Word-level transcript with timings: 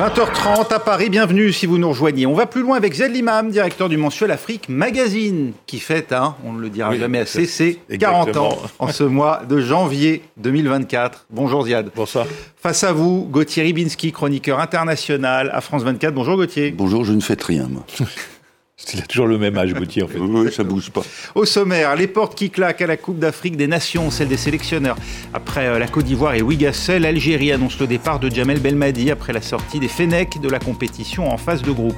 20h30 0.00 0.72
à 0.72 0.78
Paris, 0.78 1.10
bienvenue 1.10 1.52
si 1.52 1.66
vous 1.66 1.76
nous 1.76 1.90
rejoignez. 1.90 2.24
On 2.24 2.32
va 2.32 2.46
plus 2.46 2.62
loin 2.62 2.78
avec 2.78 2.94
Zed 2.94 3.12
Limam, 3.12 3.50
directeur 3.50 3.90
du 3.90 3.98
mensuel 3.98 4.30
Afrique 4.30 4.70
Magazine, 4.70 5.52
qui 5.66 5.78
fête, 5.78 6.14
hein, 6.14 6.36
on 6.42 6.54
ne 6.54 6.60
le 6.62 6.70
dira 6.70 6.96
jamais 6.96 7.18
assez, 7.18 7.44
c'est 7.44 7.78
40 7.98 8.34
ans 8.38 8.56
en 8.78 8.88
ce 8.88 9.04
mois 9.04 9.42
de 9.46 9.60
janvier 9.60 10.22
2024. 10.38 11.26
Bonjour 11.28 11.66
Ziad. 11.66 11.90
Bonsoir. 11.94 12.26
Face 12.56 12.82
à 12.82 12.94
vous, 12.94 13.28
Gauthier 13.30 13.62
Ribinski, 13.62 14.10
chroniqueur 14.10 14.58
international 14.58 15.50
à 15.52 15.60
France 15.60 15.82
24. 15.82 16.14
Bonjour 16.14 16.36
Gauthier. 16.36 16.70
Bonjour, 16.70 17.04
je 17.04 17.12
ne 17.12 17.20
fête 17.20 17.42
rien. 17.42 17.68
Moi. 17.68 17.84
Il 18.94 19.00
a 19.00 19.02
toujours 19.02 19.26
le 19.26 19.38
même 19.38 19.56
âge, 19.56 19.74
Gauthier, 19.74 20.02
en 20.02 20.08
fait. 20.08 20.18
Oui, 20.18 20.52
ça 20.52 20.64
bouge 20.64 20.90
pas. 20.90 21.02
Au 21.34 21.44
sommaire, 21.44 21.94
les 21.96 22.06
portes 22.06 22.34
qui 22.34 22.50
claquent 22.50 22.82
à 22.82 22.86
la 22.86 22.96
Coupe 22.96 23.18
d'Afrique 23.18 23.56
des 23.56 23.66
Nations, 23.66 24.10
celle 24.10 24.28
des 24.28 24.36
sélectionneurs. 24.36 24.96
Après 25.32 25.66
euh, 25.66 25.78
la 25.78 25.86
Côte 25.86 26.04
d'Ivoire 26.04 26.34
et 26.34 26.42
Gasset, 26.42 26.98
l'Algérie 26.98 27.52
annonce 27.52 27.78
le 27.78 27.86
départ 27.86 28.18
de 28.18 28.30
Jamel 28.30 28.60
Belmadi 28.60 29.10
après 29.10 29.32
la 29.32 29.42
sortie 29.42 29.78
des 29.80 29.88
Fennecs 29.88 30.40
de 30.40 30.48
la 30.48 30.58
compétition 30.58 31.32
en 31.32 31.36
phase 31.36 31.62
de 31.62 31.70
groupe. 31.70 31.96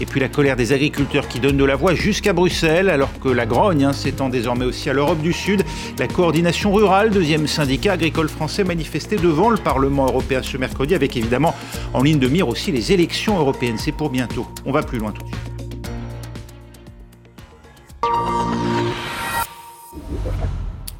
Et 0.00 0.06
puis 0.06 0.20
la 0.20 0.28
colère 0.28 0.54
des 0.54 0.72
agriculteurs 0.72 1.26
qui 1.26 1.40
donne 1.40 1.56
de 1.56 1.64
la 1.64 1.74
voix 1.74 1.94
jusqu'à 1.94 2.32
Bruxelles, 2.32 2.88
alors 2.88 3.10
que 3.20 3.28
la 3.28 3.46
grogne 3.46 3.84
hein, 3.84 3.92
s'étend 3.92 4.28
désormais 4.28 4.64
aussi 4.64 4.88
à 4.88 4.92
l'Europe 4.92 5.20
du 5.20 5.32
Sud. 5.32 5.64
La 5.98 6.06
coordination 6.06 6.72
rurale, 6.72 7.10
deuxième 7.10 7.48
syndicat 7.48 7.94
agricole 7.94 8.28
français, 8.28 8.62
manifestait 8.62 9.16
devant 9.16 9.50
le 9.50 9.56
Parlement 9.58 10.06
européen 10.06 10.40
ce 10.42 10.56
mercredi, 10.56 10.94
avec 10.94 11.16
évidemment 11.16 11.54
en 11.94 12.02
ligne 12.02 12.20
de 12.20 12.28
mire 12.28 12.48
aussi 12.48 12.70
les 12.70 12.92
élections 12.92 13.38
européennes. 13.38 13.78
C'est 13.78 13.92
pour 13.92 14.10
bientôt. 14.10 14.46
On 14.64 14.72
va 14.72 14.82
plus 14.82 14.98
loin 14.98 15.10
tout 15.10 15.22
de 15.22 15.28
suite. 15.28 15.57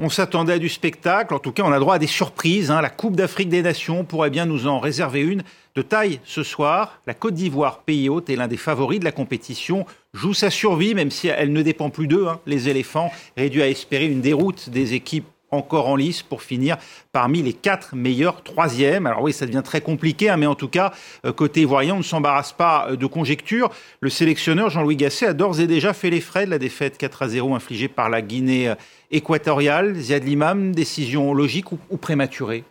On 0.01 0.09
s'attendait 0.09 0.53
à 0.53 0.59
du 0.61 0.69
spectacle, 0.69 1.35
en 1.35 1.41
tout 1.41 1.51
cas 1.51 1.65
on 1.65 1.73
a 1.73 1.81
droit 1.81 1.97
à 1.97 1.99
des 1.99 2.07
surprises. 2.07 2.71
Hein. 2.71 2.81
La 2.81 2.89
Coupe 2.89 3.17
d'Afrique 3.17 3.49
des 3.49 3.63
Nations 3.63 4.05
pourrait 4.05 4.31
bien 4.31 4.47
nous 4.47 4.69
en 4.69 4.79
réserver 4.79 5.23
une 5.23 5.43
de 5.75 5.83
taille 5.83 6.21
ce 6.25 6.45
soir. 6.45 7.01
La 7.09 7.15
Côte 7.15 7.35
d'Ivoire, 7.35 7.81
pays 7.81 8.09
hôte, 8.09 8.31
est 8.31 8.37
l'un 8.37 8.47
des 8.47 8.57
favoris 8.57 9.01
de 9.01 9.05
la 9.05 9.11
compétition, 9.11 9.87
joue 10.15 10.35
sa 10.35 10.51
survie, 10.51 10.95
même 10.95 11.11
si 11.11 11.27
elle 11.27 11.53
ne 11.53 11.63
dépend 11.63 11.91
plus 11.91 12.07
d'eux, 12.07 12.29
hein. 12.29 12.39
les 12.47 12.69
éléphants, 12.69 13.11
réduits 13.37 13.63
à 13.63 13.69
espérer 13.69 14.07
une 14.07 14.21
déroute 14.21 14.71
des 14.71 14.95
équipes 14.95 15.27
encore 15.51 15.89
en 15.89 15.97
lice 15.97 16.23
pour 16.23 16.43
finir 16.43 16.77
parmi 17.13 17.43
les 17.43 17.53
quatre 17.53 17.95
meilleurs 17.95 18.43
troisièmes. 18.43 19.07
Alors 19.07 19.23
oui, 19.23 19.33
ça 19.33 19.47
devient 19.47 19.63
très 19.65 19.81
compliqué, 19.81 20.29
hein, 20.29 20.37
mais 20.37 20.47
en 20.47 20.55
tout 20.55 20.69
cas, 20.69 20.93
euh, 21.25 21.33
côté 21.33 21.63
ivoirien, 21.63 21.95
on 21.95 21.99
ne 21.99 22.03
s'embarrasse 22.03 22.53
pas 22.53 22.89
euh, 22.91 22.97
de 22.97 23.07
conjectures. 23.07 23.71
Le 24.01 24.11
sélectionneur 24.11 24.71
Jean-Louis 24.71 24.97
Gasset 24.97 25.27
a 25.27 25.33
d'ores 25.33 25.61
et 25.61 25.67
déjà 25.67 25.93
fait 25.93 26.11
les 26.11 26.21
frais 26.21 26.47
de 26.47 26.51
la 26.51 26.59
défaite 26.59 26.99
4 26.99 27.23
à 27.23 27.29
0 27.29 27.55
infligée 27.55 27.89
par 27.89 28.11
la 28.11 28.23
Guinée 28.23 28.69
euh, 28.69 28.75
équatoriale. 29.11 29.95
Ziad 29.97 30.25
Limam, 30.25 30.75
décision 30.75 31.33
logique 31.33 31.73
ou 31.73 31.97
prématurée? 31.97 32.65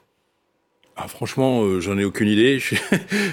Ah, 1.00 1.08
franchement, 1.08 1.64
euh, 1.64 1.80
j'en 1.80 1.96
ai 2.00 2.04
aucune 2.04 2.28
idée. 2.28 2.58
Je, 2.60 2.76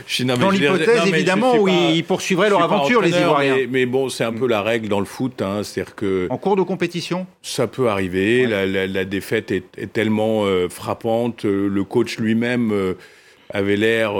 suis 0.07 0.25
dans 0.27 0.51
l'hypothèse, 0.51 1.07
évidemment, 1.07 1.57
où 1.57 1.67
ils 1.67 2.05
poursuivraient 2.05 2.51
leur 2.51 2.63
aventure, 2.63 3.01
les 3.01 3.11
Ivoiriens. 3.11 3.57
Mais, 3.71 3.87
bon, 3.87 4.11
c'est 4.11 4.25
un 4.25 4.35
peu 4.35 4.47
la 4.47 4.61
règle 4.61 4.89
dans 4.89 5.01
le 5.01 5.07
foot. 5.07 5.41
Hein, 5.41 5.63
c'est-à-dire 5.63 5.95
que 5.95 6.27
en 6.29 6.37
cours 6.37 6.57
de 6.57 6.63
compétition, 6.63 7.27
ça 7.41 7.67
peut 7.67 7.89
arriver. 7.89 8.47
La, 8.47 9.05
défaite 9.07 9.51
est, 9.51 9.93
tellement 9.93 10.45
euh, 10.45 10.69
frappante. 10.69 11.47
Euh, 11.47 11.69
le 11.69 11.85
coach 11.85 12.19
lui-même 12.19 12.95
avait 13.51 13.77
l'air 13.77 14.13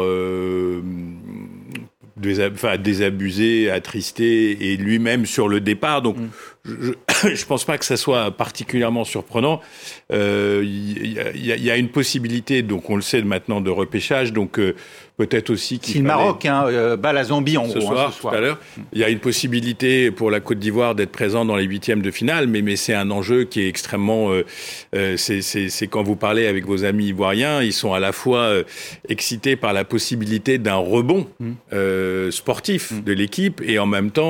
enfin, 2.53 2.77
désabusé, 2.77 3.71
attristé, 3.71 4.73
et 4.73 4.77
lui-même 4.77 5.27
sur 5.27 5.49
le 5.49 5.61
départ. 5.61 6.03
Donc, 6.03 6.17
mm. 6.17 6.29
je 6.65 7.29
ne 7.29 7.45
pense 7.49 7.65
pas 7.65 7.79
que 7.79 7.85
ça 7.85 7.97
soit 7.97 8.31
particulièrement 8.31 9.05
surprenant. 9.05 9.61
Il 10.11 10.17
euh, 10.17 10.63
y, 10.65 11.71
a 11.71 11.77
une 11.77 11.89
possibilité, 11.89 12.63
donc 12.63 12.91
on 12.91 12.97
le 12.97 13.03
sait 13.03 13.23
maintenant, 13.23 13.61
de 13.61 13.71
repêchage. 13.71 14.33
Donc, 14.33 14.59
euh, 14.59 14.75
peut-être 15.17 15.51
aussi 15.51 15.79
qu'il. 15.79 15.95
Si 15.95 15.99
le 15.99 16.05
Maroc 16.05 16.45
hein, 16.45 16.65
euh, 16.67 16.97
bat 16.97 17.13
la 17.13 17.25
Zambie 17.25 17.57
en 17.57 17.69
ce 17.69 17.79
gros. 17.79 17.93
Hein, 17.93 17.95
soir, 17.95 18.13
ce 18.13 18.21
soir. 18.21 18.33
tout 18.33 18.39
à 18.39 18.41
l'heure. 18.41 18.59
Il 18.93 18.99
y 18.99 19.05
a 19.05 19.09
une 19.09 19.21
possibilité 19.21 20.11
pour 20.11 20.31
la 20.31 20.41
Côte 20.41 20.59
d'Ivoire 20.59 20.95
d'être 20.95 21.13
présent 21.13 21.45
dans 21.45 21.57
les 21.57 21.65
huitièmes 21.65 22.03
de 22.03 22.11
finale, 22.11 22.47
mais, 22.47 22.63
mais 22.63 22.77
c'est 22.77 22.95
un 22.95 23.11
enjeu 23.11 23.45
qui 23.45 23.63
est 23.63 23.69
extrêmement. 23.69 24.33
Euh, 24.33 24.45
euh 24.95 25.17
c'est 25.17 25.87
quand 25.87 26.03
vous 26.03 26.17
parlez 26.17 26.47
avec 26.47 26.67
vos 26.67 26.85
amis 26.85 27.07
ivoiriens, 27.07 27.63
ils 27.63 27.73
sont 27.73 27.93
à 27.93 28.01
la 28.01 28.13
fois 28.13 28.41
euh, 28.41 28.65
excités 29.09 29.57
par 29.57 29.73
la 29.73 29.85
possibilité 29.85 30.59
d'un 30.59 30.77
rebond 30.77 31.29
mmh. 31.39 31.51
euh, 31.73 32.31
sportif 32.31 32.91
mmh. 32.91 33.01
de 33.03 33.13
l'équipe 33.13 33.63
et 33.65 33.79
en 33.79 33.87
même 33.87 34.11
temps 34.11 34.25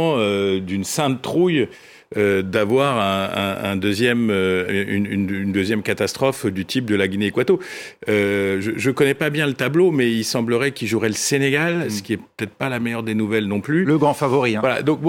d'une 0.59 0.85
sainte 0.85 1.23
trouille 1.23 1.69
euh, 2.17 2.43
d'avoir 2.43 2.99
un, 2.99 3.71
un, 3.71 3.77
deuxième, 3.77 4.31
euh, 4.31 4.85
une, 4.87 5.07
une, 5.07 5.53
deuxième 5.53 5.83
catastrophe 5.83 6.47
du 6.47 6.65
type 6.65 6.85
de 6.85 6.95
la 6.95 7.09
Guinée 7.09 7.27
équatoriale. 7.27 7.67
Euh, 8.09 8.61
je 8.61 8.89
ne 8.89 8.95
connais 8.95 9.15
pas 9.15 9.31
bien 9.31 9.47
le 9.47 9.55
tableau, 9.55 9.91
mais 9.91 10.13
il 10.13 10.25
semblerait 10.25 10.73
qu'il 10.73 10.87
jouerait 10.87 11.09
le 11.09 11.15
Sénégal, 11.15 11.91
ce 11.91 12.03
qui 12.03 12.13
est 12.13 12.21
peut-être 12.37 12.55
pas 12.55 12.69
la 12.69 12.79
meilleure 12.79 13.03
des 13.03 13.15
nouvelles 13.15 13.47
non 13.47 13.61
plus. 13.61 13.85
Le 13.85 13.99
grand 13.99 14.15
favori. 14.15 14.55
Hein. 14.55 14.61
Voilà. 14.61 14.83
Donc 14.83 15.01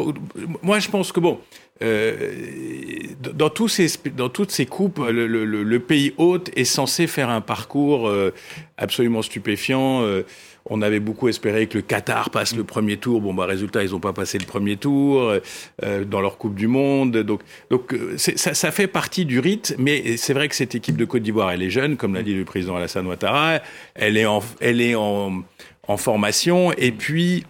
moi 0.63 0.79
je 0.79 0.89
pense 0.89 1.11
que 1.11 1.19
bon. 1.19 1.39
Euh, 1.83 2.15
dans, 3.33 3.49
tous 3.49 3.67
ces, 3.67 3.87
dans 4.15 4.29
toutes 4.29 4.51
ces 4.51 4.65
coupes, 4.65 4.97
le, 4.97 5.27
le, 5.27 5.43
le, 5.43 5.79
pays 5.79 6.13
hôte 6.17 6.49
est 6.55 6.63
censé 6.63 7.05
faire 7.05 7.29
un 7.29 7.41
parcours 7.41 8.09
absolument 8.77 9.21
stupéfiant. 9.21 10.01
On 10.67 10.81
avait 10.81 10.99
beaucoup 10.99 11.27
espéré 11.27 11.67
que 11.67 11.77
le 11.77 11.81
Qatar 11.83 12.31
passe 12.31 12.55
le 12.55 12.63
premier 12.63 12.97
tour. 12.97 13.21
Bon, 13.21 13.35
bah, 13.35 13.45
résultat, 13.45 13.83
ils 13.83 13.91
n'ont 13.91 13.99
pas 13.99 14.13
passé 14.13 14.39
le 14.39 14.45
premier 14.45 14.77
tour 14.77 15.31
euh, 15.83 16.05
dans 16.05 16.21
leur 16.21 16.39
Coupe 16.39 16.55
du 16.55 16.67
Monde. 16.67 17.17
Donc, 17.17 17.41
donc 17.69 17.93
euh, 17.93 18.17
ça, 18.17 18.55
ça, 18.55 18.71
fait 18.71 18.87
partie 18.87 19.25
du 19.25 19.39
rite. 19.39 19.75
Mais 19.77 20.17
c'est 20.17 20.33
vrai 20.33 20.49
que 20.49 20.55
cette 20.55 20.73
équipe 20.73 20.97
de 20.97 21.05
Côte 21.05 21.21
d'Ivoire, 21.21 21.51
elle 21.51 21.61
est 21.61 21.69
jeune, 21.69 21.97
comme 21.97 22.15
l'a 22.15 22.23
dit 22.23 22.33
le 22.33 22.45
président 22.45 22.75
Alassane 22.75 23.05
Ouattara. 23.05 23.59
Elle 23.93 24.17
est 24.17 24.25
en, 24.25 24.41
elle 24.59 24.81
est 24.81 24.95
en, 24.95 25.43
en 25.87 25.97
formation. 25.97 26.71
Et 26.73 26.91
puis, 26.91 27.43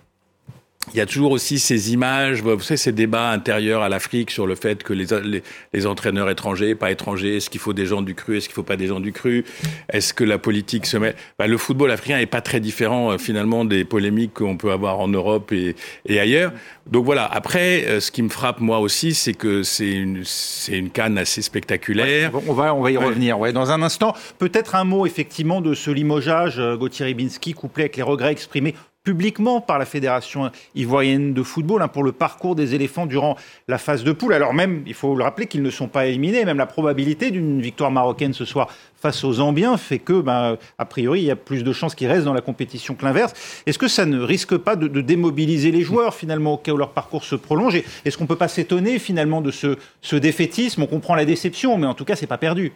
il 0.93 0.97
y 0.97 1.01
a 1.01 1.05
toujours 1.05 1.31
aussi 1.31 1.59
ces 1.59 1.93
images, 1.93 2.41
vous 2.41 2.59
savez, 2.61 2.77
ces 2.77 2.91
débats 2.91 3.31
intérieurs 3.31 3.81
à 3.81 3.89
l'Afrique 3.89 4.31
sur 4.31 4.47
le 4.47 4.55
fait 4.55 4.83
que 4.83 4.93
les, 4.93 5.41
les, 5.73 5.85
entraîneurs 5.85 6.29
étrangers, 6.29 6.75
pas 6.75 6.91
étrangers, 6.91 7.37
est-ce 7.37 7.49
qu'il 7.49 7.59
faut 7.59 7.73
des 7.73 7.85
gens 7.85 8.01
du 8.01 8.15
cru, 8.15 8.37
est-ce 8.37 8.47
qu'il 8.47 8.55
faut 8.55 8.63
pas 8.63 8.77
des 8.77 8.87
gens 8.87 8.99
du 8.99 9.11
cru, 9.11 9.45
est-ce 9.91 10.13
que 10.13 10.23
la 10.23 10.37
politique 10.37 10.85
se 10.85 10.97
met... 10.97 11.15
Bah, 11.39 11.47
le 11.47 11.57
football 11.57 11.91
africain 11.91 12.19
est 12.19 12.25
pas 12.25 12.41
très 12.41 12.59
différent 12.59 13.11
euh, 13.11 13.17
finalement 13.17 13.65
des 13.65 13.83
polémiques 13.83 14.35
qu'on 14.35 14.57
peut 14.57 14.71
avoir 14.71 14.99
en 14.99 15.07
Europe 15.07 15.51
et, 15.51 15.75
et 16.05 16.19
ailleurs. 16.19 16.51
Donc 16.89 17.05
voilà, 17.05 17.25
après, 17.25 17.85
euh, 17.87 17.99
ce 17.99 18.11
qui 18.11 18.21
me 18.21 18.29
frappe 18.29 18.59
moi 18.59 18.79
aussi, 18.79 19.15
c'est 19.15 19.33
que 19.33 19.63
c'est 19.63 19.91
une, 19.91 20.21
c'est 20.23 20.77
une 20.77 20.91
canne 20.91 21.17
assez 21.17 21.41
spectaculaire. 21.41 22.31
on, 22.47 22.53
va, 22.53 22.75
on 22.75 22.81
va 22.81 22.91
y 22.91 22.97
revenir. 22.97 23.39
Ouais. 23.39 23.53
Dans 23.53 23.71
un 23.71 23.81
instant, 23.81 24.13
peut-être 24.37 24.75
un 24.75 24.83
mot 24.83 25.05
effectivement 25.05 25.61
de 25.61 25.73
ce 25.73 25.89
limogeage, 25.89 26.59
euh, 26.59 26.77
Gauthier 26.77 27.05
Ribinski, 27.05 27.53
couplé 27.53 27.85
avec 27.85 27.97
les 27.97 28.03
regrets 28.03 28.31
exprimés 28.31 28.75
publiquement 29.05 29.61
par 29.61 29.79
la 29.79 29.85
Fédération 29.85 30.51
ivoirienne 30.73 31.33
de 31.33 31.43
football 31.43 31.81
hein, 31.81 31.87
pour 31.87 32.03
le 32.03 32.11
parcours 32.11 32.55
des 32.55 32.75
éléphants 32.75 33.05
durant 33.05 33.37
la 33.69 33.77
phase 33.77 34.03
de 34.03 34.11
poule. 34.11 34.33
Alors 34.33 34.53
même, 34.53 34.83
il 34.85 34.95
faut 34.95 35.15
le 35.15 35.23
rappeler 35.23 35.45
qu'ils 35.45 35.61
ne 35.61 35.69
sont 35.69 35.87
pas 35.87 36.07
éliminés, 36.07 36.43
même 36.43 36.57
la 36.57 36.65
probabilité 36.65 37.31
d'une 37.31 37.61
victoire 37.61 37.91
marocaine 37.91 38.33
ce 38.33 38.43
soir 38.43 38.67
face 38.97 39.23
aux 39.23 39.33
Zambiens 39.33 39.77
fait 39.77 39.99
que, 39.99 40.19
ben, 40.19 40.57
a 40.79 40.85
priori, 40.85 41.21
il 41.21 41.25
y 41.25 41.31
a 41.31 41.35
plus 41.35 41.63
de 41.63 41.71
chances 41.71 41.93
qu'ils 41.93 42.07
restent 42.07 42.25
dans 42.25 42.33
la 42.33 42.41
compétition 42.41 42.95
que 42.95 43.05
l'inverse. 43.05 43.33
Est-ce 43.67 43.77
que 43.77 43.87
ça 43.87 44.05
ne 44.07 44.19
risque 44.19 44.57
pas 44.57 44.75
de, 44.75 44.87
démobiliser 45.01 45.69
les 45.69 45.83
joueurs 45.83 46.15
finalement 46.15 46.55
au 46.55 46.57
cas 46.57 46.71
où 46.71 46.77
leur 46.77 46.91
parcours 46.91 47.23
se 47.23 47.35
prolonge? 47.35 47.75
Est-ce 47.75 48.17
qu'on 48.17 48.23
ne 48.23 48.27
peut 48.27 48.35
pas 48.35 48.47
s'étonner 48.47 48.97
finalement 48.97 49.41
de 49.41 49.51
ce, 49.51 49.77
ce 50.01 50.15
défaitisme? 50.15 50.81
On 50.81 50.87
comprend 50.87 51.13
la 51.13 51.25
déception, 51.25 51.77
mais 51.77 51.85
en 51.85 51.93
tout 51.93 52.05
cas, 52.05 52.15
c'est 52.15 52.25
pas 52.25 52.39
perdu. 52.39 52.73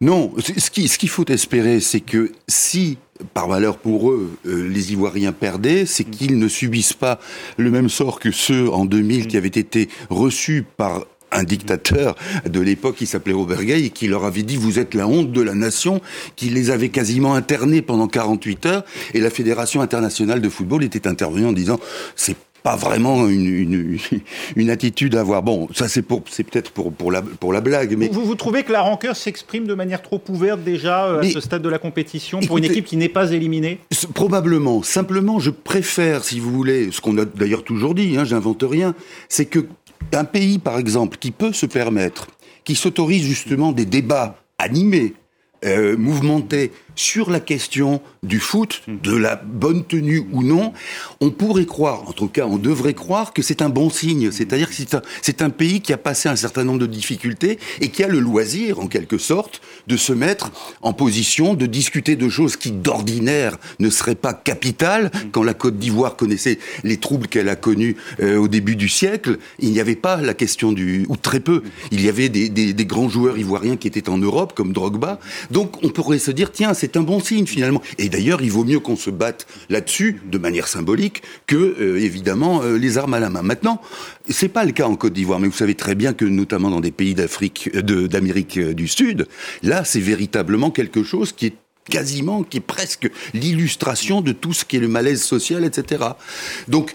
Non, 0.00 0.32
ce 0.38 0.70
qu'il 0.70 0.88
ce 0.88 0.98
qu'il 0.98 1.08
faut 1.08 1.24
espérer, 1.26 1.80
c'est 1.80 2.00
que 2.00 2.32
si 2.48 2.98
par 3.32 3.48
malheur 3.48 3.78
pour 3.78 4.10
eux, 4.10 4.36
euh, 4.46 4.68
les 4.68 4.92
Ivoiriens 4.92 5.32
perdaient, 5.32 5.86
c'est 5.86 6.04
qu'ils 6.04 6.38
ne 6.38 6.48
subissent 6.48 6.94
pas 6.94 7.20
le 7.56 7.70
même 7.70 7.88
sort 7.88 8.18
que 8.18 8.32
ceux 8.32 8.68
en 8.70 8.84
2000 8.84 9.28
qui 9.28 9.36
avaient 9.36 9.46
été 9.48 9.88
reçus 10.10 10.64
par 10.76 11.04
un 11.30 11.44
dictateur 11.44 12.16
de 12.46 12.60
l'époque 12.60 12.96
qui 12.96 13.06
s'appelait 13.06 13.32
Robert 13.34 13.64
Gay 13.64 13.84
et 13.84 13.90
qui 13.90 14.06
leur 14.08 14.24
avait 14.24 14.42
dit 14.42 14.56
vous 14.56 14.78
êtes 14.78 14.94
la 14.94 15.06
honte 15.06 15.32
de 15.32 15.42
la 15.42 15.54
nation, 15.54 16.00
qui 16.36 16.50
les 16.50 16.70
avait 16.70 16.90
quasiment 16.90 17.34
internés 17.34 17.82
pendant 17.82 18.08
48 18.08 18.66
heures 18.66 18.84
et 19.14 19.20
la 19.20 19.30
Fédération 19.30 19.80
internationale 19.80 20.40
de 20.40 20.48
football 20.48 20.84
était 20.84 21.06
intervenue 21.06 21.46
en 21.46 21.52
disant 21.52 21.78
c'est 22.16 22.36
pas 22.64 22.76
vraiment 22.76 23.28
une, 23.28 23.46
une, 23.46 23.98
une, 24.56 24.70
attitude 24.70 25.14
à 25.14 25.20
avoir. 25.20 25.42
Bon, 25.42 25.68
ça 25.74 25.86
c'est 25.86 26.00
pour, 26.00 26.22
c'est 26.30 26.44
peut-être 26.44 26.72
pour, 26.72 26.92
pour, 26.92 27.12
la, 27.12 27.20
pour 27.20 27.52
la 27.52 27.60
blague, 27.60 27.94
mais 27.96 28.08
vous, 28.08 28.24
vous 28.24 28.34
trouvez 28.34 28.62
que 28.64 28.72
la 28.72 28.80
rancœur 28.80 29.14
s'exprime 29.14 29.66
de 29.66 29.74
manière 29.74 30.00
trop 30.00 30.20
ouverte 30.30 30.64
déjà 30.64 31.04
euh, 31.04 31.20
à 31.20 31.24
ce 31.24 31.40
stade 31.40 31.60
de 31.60 31.68
la 31.68 31.78
compétition 31.78 32.40
pour 32.40 32.56
une 32.56 32.64
équipe 32.64 32.86
qui 32.86 32.96
n'est 32.96 33.10
pas 33.10 33.32
éliminée? 33.32 33.80
Probablement. 34.14 34.82
Simplement, 34.82 35.38
je 35.38 35.50
préfère, 35.50 36.24
si 36.24 36.40
vous 36.40 36.50
voulez, 36.50 36.90
ce 36.90 37.02
qu'on 37.02 37.18
a 37.18 37.26
d'ailleurs 37.26 37.64
toujours 37.64 37.94
dit, 37.94 38.16
hein, 38.16 38.24
j'invente 38.24 38.64
rien, 38.66 38.94
c'est 39.28 39.44
que 39.44 39.66
un 40.14 40.24
pays, 40.24 40.58
par 40.58 40.78
exemple, 40.78 41.18
qui 41.18 41.32
peut 41.32 41.52
se 41.52 41.66
permettre, 41.66 42.28
qui 42.64 42.76
s'autorise 42.76 43.24
justement 43.24 43.72
des 43.72 43.84
débats 43.84 44.38
animés, 44.58 45.12
euh, 45.66 45.98
mouvementés 45.98 46.72
sur 46.96 47.30
la 47.30 47.40
question 47.40 48.00
du 48.22 48.40
foot, 48.40 48.82
de 48.88 49.14
la 49.16 49.36
bonne 49.36 49.84
tenue 49.84 50.26
ou 50.32 50.42
non, 50.42 50.72
on 51.20 51.30
pourrait 51.30 51.66
croire, 51.66 52.08
en 52.08 52.12
tout 52.12 52.28
cas 52.28 52.46
on 52.46 52.56
devrait 52.58 52.94
croire 52.94 53.32
que 53.32 53.42
c'est 53.42 53.62
un 53.62 53.68
bon 53.68 53.90
signe. 53.90 54.30
C'est-à-dire 54.30 54.68
que 54.68 54.74
c'est 54.74 55.42
un, 55.42 55.46
un, 55.46 55.50
pays 55.50 55.80
qui 55.80 55.92
a 55.92 55.98
passé 55.98 56.28
un 56.28 56.36
certain 56.36 56.64
nombre 56.64 56.80
de 56.80 56.86
difficultés 56.86 57.58
et 57.80 57.88
qui 57.88 58.02
a 58.02 58.08
le 58.08 58.18
loisir, 58.18 58.80
en 58.80 58.86
quelque 58.86 59.18
sorte, 59.18 59.60
de 59.86 59.96
se 59.96 60.12
mettre 60.12 60.50
en 60.82 60.92
position 60.92 61.54
de 61.54 61.66
discuter 61.66 62.16
de 62.16 62.28
choses 62.28 62.56
qui 62.56 62.70
d'ordinaire 62.72 63.58
ne 63.78 63.90
seraient 63.90 64.14
pas 64.14 64.34
capitales. 64.34 65.10
Quand 65.32 65.42
la 65.42 65.54
Côte 65.54 65.78
d'Ivoire 65.78 66.16
connaissait 66.16 66.58
les 66.82 66.96
troubles 66.96 67.28
qu'elle 67.28 67.48
a 67.48 67.56
connus 67.56 67.96
euh, 68.20 68.36
au 68.36 68.48
début 68.48 68.76
du 68.76 68.88
siècle, 68.88 69.38
il 69.58 69.72
n'y 69.72 69.80
avait 69.80 69.96
pas 69.96 70.16
la 70.16 70.34
question 70.34 70.72
du... 70.72 71.06
ou 71.08 71.16
très 71.16 71.40
peu. 71.40 71.62
Il 71.90 72.04
y 72.04 72.08
avait 72.08 72.28
des, 72.28 72.48
des, 72.48 72.72
des 72.72 72.86
grands 72.86 73.08
joueurs 73.08 73.38
ivoiriens 73.38 73.76
qui 73.76 73.88
étaient 73.88 74.08
en 74.08 74.18
Europe, 74.18 74.52
comme 74.54 74.72
Drogba. 74.72 75.18
Donc 75.50 75.82
on 75.82 75.88
pourrait 75.88 76.18
se 76.18 76.30
dire, 76.30 76.52
tiens, 76.52 76.74
un 76.96 77.02
bon 77.02 77.20
signe 77.20 77.46
finalement. 77.46 77.82
Et 77.98 78.08
d'ailleurs, 78.08 78.42
il 78.42 78.50
vaut 78.50 78.64
mieux 78.64 78.80
qu'on 78.80 78.96
se 78.96 79.10
batte 79.10 79.46
là-dessus, 79.68 80.20
de 80.24 80.38
manière 80.38 80.68
symbolique, 80.68 81.22
que 81.46 81.56
euh, 81.56 82.00
évidemment 82.00 82.62
euh, 82.62 82.76
les 82.76 82.98
armes 82.98 83.14
à 83.14 83.20
la 83.20 83.30
main. 83.30 83.42
Maintenant, 83.42 83.80
c'est 84.28 84.48
pas 84.48 84.64
le 84.64 84.72
cas 84.72 84.86
en 84.86 84.96
Côte 84.96 85.12
d'Ivoire, 85.12 85.40
mais 85.40 85.48
vous 85.48 85.56
savez 85.56 85.74
très 85.74 85.94
bien 85.94 86.12
que 86.12 86.24
notamment 86.24 86.70
dans 86.70 86.80
des 86.80 86.90
pays 86.90 87.14
d'Afrique, 87.14 87.70
euh, 87.74 88.08
d'Amérique 88.08 88.58
du 88.58 88.88
Sud, 88.88 89.26
là, 89.62 89.84
c'est 89.84 90.00
véritablement 90.00 90.70
quelque 90.70 91.02
chose 91.02 91.32
qui 91.32 91.46
est 91.46 91.54
quasiment, 91.88 92.42
qui 92.42 92.58
est 92.58 92.60
presque 92.60 93.10
l'illustration 93.34 94.20
de 94.20 94.32
tout 94.32 94.52
ce 94.52 94.64
qui 94.64 94.76
est 94.76 94.80
le 94.80 94.88
malaise 94.88 95.22
social, 95.22 95.64
etc. 95.64 96.04
Donc, 96.68 96.94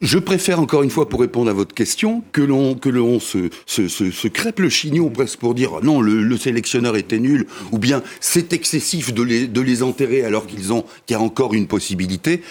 je 0.00 0.18
préfère 0.18 0.60
encore 0.60 0.82
une 0.82 0.90
fois, 0.90 1.08
pour 1.08 1.20
répondre 1.20 1.50
à 1.50 1.52
votre 1.52 1.74
question, 1.74 2.22
que 2.32 2.40
l'on 2.40 2.74
que 2.74 2.88
l'on 2.88 3.18
se, 3.18 3.50
se, 3.66 3.88
se, 3.88 4.28
crêpe 4.28 4.60
le 4.60 4.68
chignon 4.68 5.10
presque 5.10 5.40
pour 5.40 5.54
dire 5.54 5.80
non, 5.82 6.00
le, 6.00 6.36
sélectionneur 6.36 6.96
était 6.96 7.18
nul, 7.18 7.46
ou 7.72 7.78
bien 7.78 8.02
c'est 8.20 8.52
excessif 8.52 9.12
de 9.12 9.22
les, 9.22 9.48
de 9.48 9.60
les 9.60 9.82
enterrer 9.82 10.24
alors 10.24 10.46
qu'ils 10.46 10.72
ont 10.72 10.84
qu'il 11.06 11.14
y 11.16 11.18
a 11.18 11.20
encore 11.20 11.54
une 11.54 11.66
possibilité. 11.66 12.42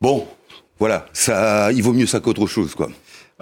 Bon, 0.00 0.26
voilà, 0.78 1.08
ça, 1.12 1.72
il 1.72 1.82
vaut 1.82 1.92
mieux 1.92 2.06
ça 2.06 2.20
qu'autre 2.20 2.46
chose, 2.46 2.74
quoi. 2.74 2.88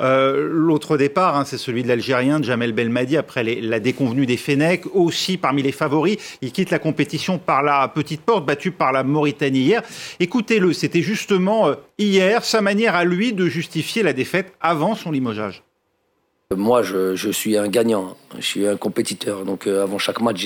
Euh, 0.01 0.49
l'autre 0.51 0.97
départ, 0.97 1.37
hein, 1.37 1.45
c'est 1.45 1.59
celui 1.59 1.85
de 1.85 1.89
l'Algérien 1.89 2.43
Jamel 2.43 2.73
Belmadi 2.73 3.17
après 3.17 3.45
la 3.45 3.79
déconvenue 3.79 4.27
des 4.27 4.37
Fenech, 4.37 4.87
aussi 4.93 5.37
parmi 5.37 5.63
les 5.63 5.71
favoris. 5.71 6.17
Il 6.43 6.51
quitte 6.51 6.71
la 6.71 6.81
compétition 6.81 7.39
par 7.39 7.63
la 7.63 7.87
petite 7.87 8.23
porte, 8.23 8.45
battu 8.45 8.73
par 8.73 8.91
la 8.93 9.05
Mauritanie 9.05 9.61
hier. 9.61 9.83
Écoutez-le, 10.19 10.73
c'était 10.73 11.03
justement 11.03 11.69
euh, 11.69 11.75
hier 11.99 12.45
sa 12.45 12.61
manière 12.61 12.97
à 12.97 13.05
lui 13.05 13.33
de 13.33 13.47
justifier 13.47 14.03
la 14.03 14.13
défaite 14.13 14.53
avant 14.61 14.97
son 14.97 15.13
limogeage. 15.13 15.63
Moi, 16.55 16.83
je, 16.83 17.31
suis 17.31 17.57
un 17.57 17.69
gagnant, 17.69 18.17
je 18.37 18.45
suis 18.45 18.67
un 18.67 18.77
compétiteur. 18.77 19.45
Donc 19.45 19.67
euh, 19.67 19.85
avant 19.85 19.99
chaque 19.99 20.21
match, 20.21 20.45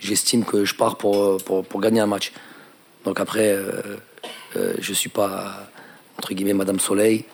j'estime 0.00 0.44
que 0.44 0.64
je 0.64 0.74
pars 0.74 0.96
pour, 0.96 1.38
pour, 1.42 1.80
gagner 1.80 2.00
un 2.00 2.06
match. 2.06 2.32
Donc 3.04 3.20
après, 3.20 3.56
je 4.54 4.90
ne 4.90 4.94
suis 4.94 5.10
pas, 5.10 5.68
entre 6.18 6.34
guillemets, 6.34 6.54
Madame 6.54 6.80
Soleil. 6.80 7.24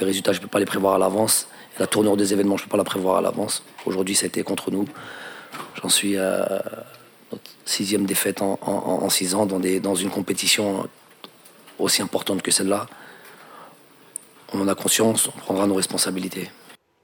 Les 0.00 0.06
résultats, 0.06 0.32
je 0.32 0.38
ne 0.38 0.42
peux 0.42 0.48
pas 0.48 0.58
les 0.58 0.64
prévoir 0.64 0.94
à 0.94 0.98
l'avance. 0.98 1.46
La 1.78 1.86
tournure 1.86 2.16
des 2.16 2.32
événements, 2.32 2.56
je 2.56 2.62
ne 2.62 2.66
peux 2.66 2.70
pas 2.70 2.78
la 2.78 2.84
prévoir 2.84 3.16
à 3.16 3.20
l'avance. 3.20 3.62
Aujourd'hui, 3.84 4.14
ça 4.14 4.24
a 4.24 4.28
été 4.28 4.42
contre 4.42 4.70
nous. 4.70 4.86
J'en 5.80 5.88
suis 5.88 6.16
à 6.16 6.62
notre 7.30 7.50
sixième 7.64 8.06
défaite 8.06 8.42
en, 8.42 9.08
six 9.10 9.34
ans 9.34 9.46
dans, 9.46 9.60
des, 9.60 9.78
dans 9.78 9.94
une 9.94 10.10
compétition 10.10 10.88
aussi 11.78 12.02
importante 12.02 12.42
que 12.42 12.50
celle-là. 12.50 12.86
On 14.52 14.60
en 14.60 14.68
a 14.68 14.74
conscience, 14.74 15.28
on 15.28 15.38
prendra 15.38 15.66
nos 15.66 15.74
responsabilités. 15.74 16.50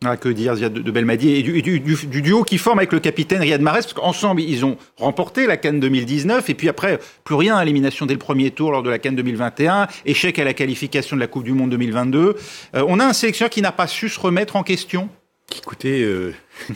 Ah, 0.04 0.18
que 0.18 0.28
dire 0.28 0.56
de, 0.56 0.68
de 0.68 0.90
Belmadi 0.90 1.32
et 1.32 1.42
du, 1.42 1.80
duo 1.80 2.42
qui 2.44 2.58
forme 2.58 2.78
avec 2.80 2.92
le 2.92 3.00
capitaine 3.00 3.40
Riyad 3.40 3.62
Mahrez, 3.62 3.80
parce 3.80 3.94
qu'ensemble, 3.94 4.42
ils 4.42 4.62
ont 4.62 4.76
remporté 4.98 5.46
la 5.46 5.56
Cannes 5.56 5.80
2019, 5.80 6.50
et 6.50 6.54
puis 6.54 6.68
après, 6.68 7.00
plus 7.24 7.34
rien, 7.34 7.58
élimination 7.62 8.04
dès 8.04 8.12
le 8.12 8.18
premier 8.18 8.50
tour 8.50 8.72
lors 8.72 8.82
de 8.82 8.90
la 8.90 8.98
Cannes 8.98 9.16
2021, 9.16 9.88
échec 10.04 10.38
à 10.38 10.44
la 10.44 10.52
qualification 10.52 11.16
de 11.16 11.20
la 11.22 11.28
Coupe 11.28 11.44
du 11.44 11.52
Monde 11.52 11.70
2022. 11.70 12.36
Euh, 12.74 12.84
on 12.86 13.00
a 13.00 13.06
un 13.06 13.14
sélectionneur 13.14 13.48
qui 13.48 13.62
n'a 13.62 13.72
pas 13.72 13.86
su 13.86 14.10
se 14.10 14.20
remettre 14.20 14.56
en 14.56 14.62
question 14.62 15.08
Écoutez, 15.56 16.02
euh... 16.02 16.34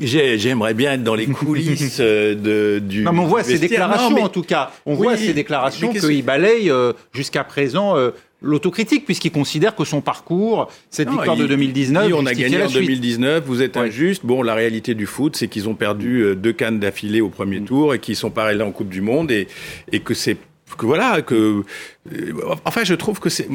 J'aimerais 0.00 0.74
bien 0.74 0.92
être 0.92 1.02
dans 1.02 1.16
les 1.16 1.26
coulisses 1.26 1.98
euh, 2.00 2.34
de, 2.34 2.78
du. 2.78 3.02
Non, 3.02 3.12
mais 3.12 3.20
on 3.20 3.26
voit 3.26 3.42
ces 3.42 3.58
déclarations 3.58 4.22
en 4.22 4.28
tout 4.28 4.42
cas. 4.42 4.70
On 4.86 4.94
voit 4.94 5.16
ces 5.16 5.34
déclarations 5.34 5.92
qu'il 5.92 6.24
balaye 6.24 6.70
euh, 6.70 6.92
jusqu'à 7.12 7.44
présent 7.44 7.96
l'autocritique, 8.42 9.04
puisqu'il 9.04 9.32
considère 9.32 9.74
que 9.74 9.84
son 9.84 10.00
parcours, 10.00 10.68
cette 10.90 11.08
victoire 11.08 11.36
de 11.36 11.46
2019, 11.46 12.12
on 12.14 12.26
a 12.26 12.34
gagné 12.34 12.62
en 12.62 12.68
2019, 12.68 13.44
vous 13.44 13.62
êtes 13.62 13.76
injuste. 13.76 14.24
Bon, 14.24 14.42
la 14.42 14.54
réalité 14.54 14.94
du 14.94 15.06
foot, 15.06 15.36
c'est 15.36 15.48
qu'ils 15.48 15.68
ont 15.68 15.74
perdu 15.74 16.20
euh, 16.20 16.34
deux 16.34 16.52
cannes 16.52 16.80
d'affilée 16.80 17.20
au 17.20 17.28
premier 17.28 17.60
mm. 17.60 17.64
tour 17.64 17.94
et 17.94 17.98
qu'ils 17.98 18.16
sont 18.16 18.30
pas 18.30 18.52
en 18.62 18.72
Coupe 18.72 18.88
du 18.88 19.00
Monde 19.00 19.30
et, 19.30 19.48
et 19.90 20.00
que 20.00 20.14
c'est 20.14 20.36
que 20.76 20.86
voilà 20.86 21.20
que 21.20 21.64
euh, 22.12 22.32
enfin 22.64 22.82
je 22.84 22.94
trouve 22.94 23.20
que 23.20 23.28
c'est 23.28 23.46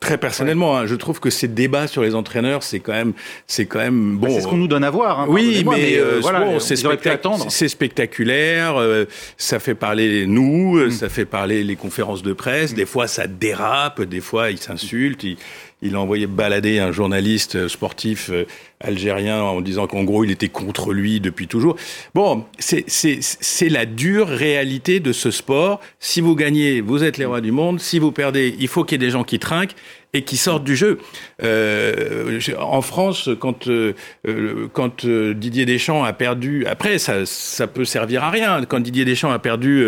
Très 0.00 0.16
personnellement, 0.16 0.78
hein, 0.78 0.86
je 0.86 0.94
trouve 0.94 1.20
que 1.20 1.28
ces 1.28 1.46
débats 1.46 1.86
sur 1.86 2.00
les 2.00 2.14
entraîneurs, 2.14 2.62
c'est 2.62 2.80
quand 2.80 2.94
même, 2.94 3.12
c'est 3.46 3.66
quand 3.66 3.80
même 3.80 4.16
bah, 4.16 4.28
bon. 4.28 4.34
c'est 4.34 4.40
ce 4.40 4.48
qu'on 4.48 4.56
nous 4.56 4.66
donne 4.66 4.82
à 4.82 4.88
voir. 4.88 5.20
Hein, 5.20 5.26
oui, 5.28 5.62
mais, 5.70 5.98
euh, 5.98 6.20
voilà, 6.22 6.58
c'est 6.58 7.68
spectaculaire. 7.68 8.80
Euh, 8.80 9.04
ça 9.36 9.58
fait 9.58 9.74
parler 9.74 10.24
nous, 10.26 10.78
mm. 10.78 10.90
ça 10.90 11.10
fait 11.10 11.26
parler 11.26 11.62
les 11.64 11.76
conférences 11.76 12.22
de 12.22 12.32
presse. 12.32 12.72
Des 12.72 12.86
fois, 12.86 13.08
ça 13.08 13.26
dérape. 13.26 14.00
Des 14.00 14.20
fois, 14.20 14.50
ils 14.50 14.56
s'insultent. 14.56 15.22
Ils, 15.22 15.36
il 15.82 15.94
a 15.94 16.00
envoyé 16.00 16.26
balader 16.26 16.78
un 16.78 16.92
journaliste 16.92 17.56
euh, 17.56 17.68
sportif 17.68 18.30
euh, 18.30 18.46
algérien 18.80 19.42
en 19.42 19.60
disant 19.60 19.86
qu'en 19.86 20.04
gros 20.04 20.24
il 20.24 20.30
était 20.30 20.48
contre 20.48 20.92
lui 20.92 21.20
depuis 21.20 21.46
toujours. 21.46 21.76
Bon, 22.14 22.44
c'est 22.58 23.68
la 23.68 23.86
dure 23.86 24.28
réalité 24.28 25.00
de 25.00 25.12
ce 25.12 25.30
sport. 25.30 25.80
Si 25.98 26.20
vous 26.20 26.34
gagnez, 26.34 26.80
vous 26.80 27.04
êtes 27.04 27.18
les 27.18 27.24
rois 27.24 27.40
du 27.40 27.52
monde. 27.52 27.80
Si 27.80 27.98
vous 27.98 28.12
perdez, 28.12 28.54
il 28.58 28.68
faut 28.68 28.84
qu'il 28.84 29.00
y 29.00 29.04
ait 29.04 29.06
des 29.06 29.12
gens 29.12 29.24
qui 29.24 29.38
trinquent 29.38 29.76
et 30.12 30.22
qui 30.22 30.36
sortent 30.36 30.64
du 30.64 30.76
jeu. 30.76 30.98
Euh, 31.42 32.40
en 32.58 32.82
France, 32.82 33.30
quand, 33.38 33.68
euh, 33.68 33.94
euh, 34.26 34.68
quand 34.72 35.06
Didier 35.06 35.66
Deschamps 35.66 36.04
a 36.04 36.12
perdu, 36.12 36.66
après 36.66 36.98
ça, 36.98 37.26
ça 37.26 37.66
peut 37.66 37.84
servir 37.84 38.24
à 38.24 38.30
rien. 38.30 38.64
Quand 38.64 38.80
Didier 38.80 39.04
Deschamps 39.04 39.30
a 39.30 39.38
perdu 39.38 39.84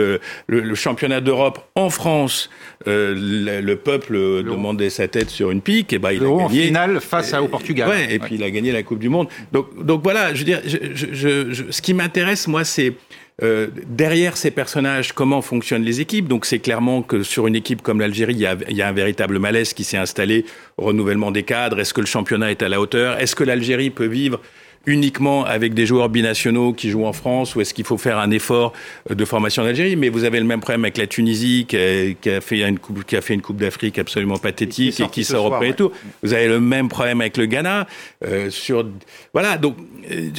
le, 0.47 0.75
championnat 0.75 1.21
d'Europe 1.21 1.61
en 1.75 1.91
France, 1.91 2.51
le, 2.87 3.75
peuple 3.75 4.15
demandait 4.45 4.91
sa 4.91 5.09
tête 5.09 5.31
sur 5.31 5.51
une 5.51 5.61
pique, 5.61 5.93
et 5.93 5.99
ben 5.99 6.13
il 6.13 6.23
a 6.23 6.29
gagné. 6.29 6.43
en 6.43 6.49
finale 6.49 7.01
face 7.01 7.35
au 7.35 7.49
Portugal. 7.49 7.89
Ouais, 7.89 8.15
et 8.15 8.19
puis 8.19 8.37
il 8.37 8.43
a 8.43 8.51
gagné 8.51 8.73
la 8.73 8.83
Coupe 8.83 8.99
du 8.99 9.09
Monde. 9.09 9.29
Donc, 9.53 9.85
donc 9.85 10.03
voilà, 10.03 10.35
je 10.35 10.39
veux 10.41 10.45
dire, 10.45 10.61
je, 10.65 10.79
je, 10.95 11.53
je, 11.53 11.65
ce 11.71 11.83
qui 11.83 11.95
m'intéresse 11.95 12.47
moi, 12.47 12.65
c'est 12.65 12.95
euh, 13.43 13.69
derrière 13.87 14.37
ces 14.37 14.50
personnages, 14.50 15.12
comment 15.12 15.43
fonctionnent 15.43 15.82
les 15.82 16.00
équipes? 16.00 16.29
Donc 16.29 16.44
c'est 16.44 16.58
clairement 16.58 17.02
que 17.02 17.23
sur 17.23 17.46
une 17.46 17.56
équipe 17.56 17.82
comme 17.82 18.00
l'Algérie, 18.00 18.34
il, 18.34 18.56
il 18.69 18.76
y, 18.76 18.82
a, 18.82 18.88
un 18.88 18.93
véritable 18.93 19.38
malaise 19.38 19.73
qui 19.73 19.84
s'est 19.84 19.96
installé, 19.96 20.44
renouvellement 20.76 21.31
des 21.31 21.43
cadres. 21.43 21.81
Est-ce 21.81 21.94
que 21.94 22.00
le 22.00 22.06
championnat 22.06 22.50
est 22.50 22.62
à 22.62 22.69
la 22.69 22.81
hauteur? 22.81 23.19
Est-ce 23.20 23.34
que 23.34 23.44
l'Algérie 23.44 23.90
peut 23.90 24.06
vivre 24.06 24.40
uniquement 24.87 25.44
avec 25.44 25.75
des 25.75 25.87
joueurs 25.87 26.08
binationaux 26.08 26.73
qui 26.73 26.90
jouent 26.90 27.05
en 27.05 27.12
France 27.12 27.55
ou 27.55 27.61
est-ce 27.61 27.75
qu'il 27.75 27.84
faut 27.84 27.99
faire 27.99 28.19
un 28.19 28.31
effort 28.31 28.73
euh, 29.11 29.14
de 29.14 29.25
formation 29.25 29.62
en 29.62 29.67
Algérie? 29.67 29.96
Mais 29.96 30.08
vous 30.08 30.25
avez 30.25 30.38
le 30.40 30.46
même 30.46 30.61
problème 30.61 30.84
avec 30.84 30.99
la 30.99 31.06
Tunisie 31.06 31.67
qui 31.69 31.76
a, 31.76 32.40
fait 32.40 32.61
une 32.61 32.79
coupe, 32.79 33.05
qui 33.05 33.17
a 33.17 33.20
fait 33.20 33.34
une 33.34 33.43
coupe 33.43 33.58
d'Afrique 33.58 33.99
absolument 33.99 34.38
pathétique 34.38 34.99
et 35.00 35.09
qui, 35.09 35.25
sort 35.25 35.47
au 35.47 35.50
premier 35.50 35.75
tour. 35.75 35.92
Vous 36.23 36.33
avez 36.33 36.49
le 36.49 36.61
même 36.61 36.88
problème 36.88 37.21
avec 37.21 37.37
le 37.37 37.47
Ghana. 37.47 37.87
Euh, 38.25 38.50
sur 38.50 38.87
voilà 39.33 39.59
donc 39.59 39.76
euh, 40.11 40.30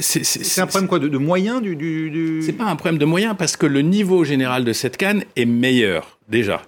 c'est 0.00 0.60
un 0.60 0.66
problème 0.66 0.88
quoi 0.88 0.98
de, 0.98 1.18
moyens 1.18 1.62
du, 1.62 1.76
du, 1.76 2.10
du... 2.10 2.42
C'est 2.42 2.52
pas 2.52 2.64
un 2.64 2.76
problème 2.76 2.98
de 2.98 3.04
moyens 3.04 3.34
parce 3.38 3.56
que 3.56 3.66
le 3.66 3.82
niveau 3.82 4.24
général 4.24 4.64
de 4.64 4.72
cette 4.72 4.96
canne 4.96 5.24
est 5.36 5.44
meilleur 5.44 6.18
déjà. 6.28 6.62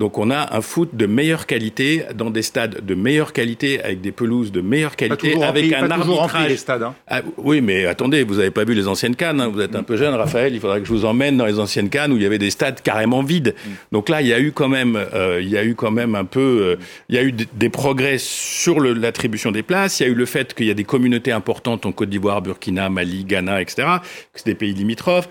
Donc 0.00 0.16
on 0.16 0.30
a 0.30 0.56
un 0.56 0.62
foot 0.62 0.94
de 0.94 1.04
meilleure 1.04 1.44
qualité 1.44 2.04
dans 2.14 2.30
des 2.30 2.40
stades 2.40 2.86
de 2.86 2.94
meilleure 2.94 3.34
qualité 3.34 3.82
avec 3.82 4.00
des 4.00 4.12
pelouses 4.12 4.50
de 4.50 4.62
meilleure 4.62 4.96
qualité 4.96 5.42
avec 5.42 5.74
un 5.74 5.90
arbitrage. 5.90 6.48
Les 6.48 6.56
stades, 6.56 6.82
hein. 6.82 6.94
ah, 7.06 7.20
oui, 7.36 7.60
mais 7.60 7.84
attendez, 7.84 8.22
vous 8.22 8.36
n'avez 8.36 8.50
pas 8.50 8.64
vu 8.64 8.72
les 8.72 8.88
anciennes 8.88 9.14
cannes. 9.14 9.42
Hein. 9.42 9.48
Vous 9.48 9.60
êtes 9.60 9.76
un 9.76 9.82
peu 9.82 9.98
jeune, 9.98 10.14
Raphaël. 10.14 10.54
Il 10.54 10.60
faudra 10.60 10.80
que 10.80 10.86
je 10.86 10.90
vous 10.90 11.04
emmène 11.04 11.36
dans 11.36 11.44
les 11.44 11.58
anciennes 11.58 11.90
cannes 11.90 12.12
où 12.12 12.16
il 12.16 12.22
y 12.22 12.26
avait 12.26 12.38
des 12.38 12.48
stades 12.48 12.80
carrément 12.80 13.22
vides. 13.22 13.54
Mm. 13.54 13.70
Donc 13.92 14.08
là, 14.08 14.22
il 14.22 14.28
y 14.28 14.32
a 14.32 14.40
eu 14.40 14.52
quand 14.52 14.70
même, 14.70 14.96
euh, 14.96 15.38
il 15.42 15.50
y 15.50 15.58
a 15.58 15.64
eu 15.64 15.74
quand 15.74 15.90
même 15.90 16.14
un 16.14 16.24
peu, 16.24 16.40
euh, 16.40 16.76
il 17.10 17.16
y 17.16 17.18
a 17.18 17.22
eu 17.22 17.32
des 17.32 17.68
progrès 17.68 18.16
sur 18.16 18.80
l'attribution 18.80 19.52
des 19.52 19.62
places. 19.62 20.00
Il 20.00 20.04
y 20.04 20.06
a 20.06 20.08
eu 20.08 20.14
le 20.14 20.24
fait 20.24 20.54
qu'il 20.54 20.64
y 20.64 20.70
a 20.70 20.74
des 20.74 20.84
communautés 20.84 21.32
importantes 21.32 21.84
en 21.84 21.92
Côte 21.92 22.08
d'Ivoire, 22.08 22.40
Burkina, 22.40 22.88
Mali, 22.88 23.24
Ghana, 23.24 23.60
etc. 23.60 23.86
C'est 24.34 24.46
des 24.46 24.54
pays 24.54 24.72
limitrophes 24.72 25.28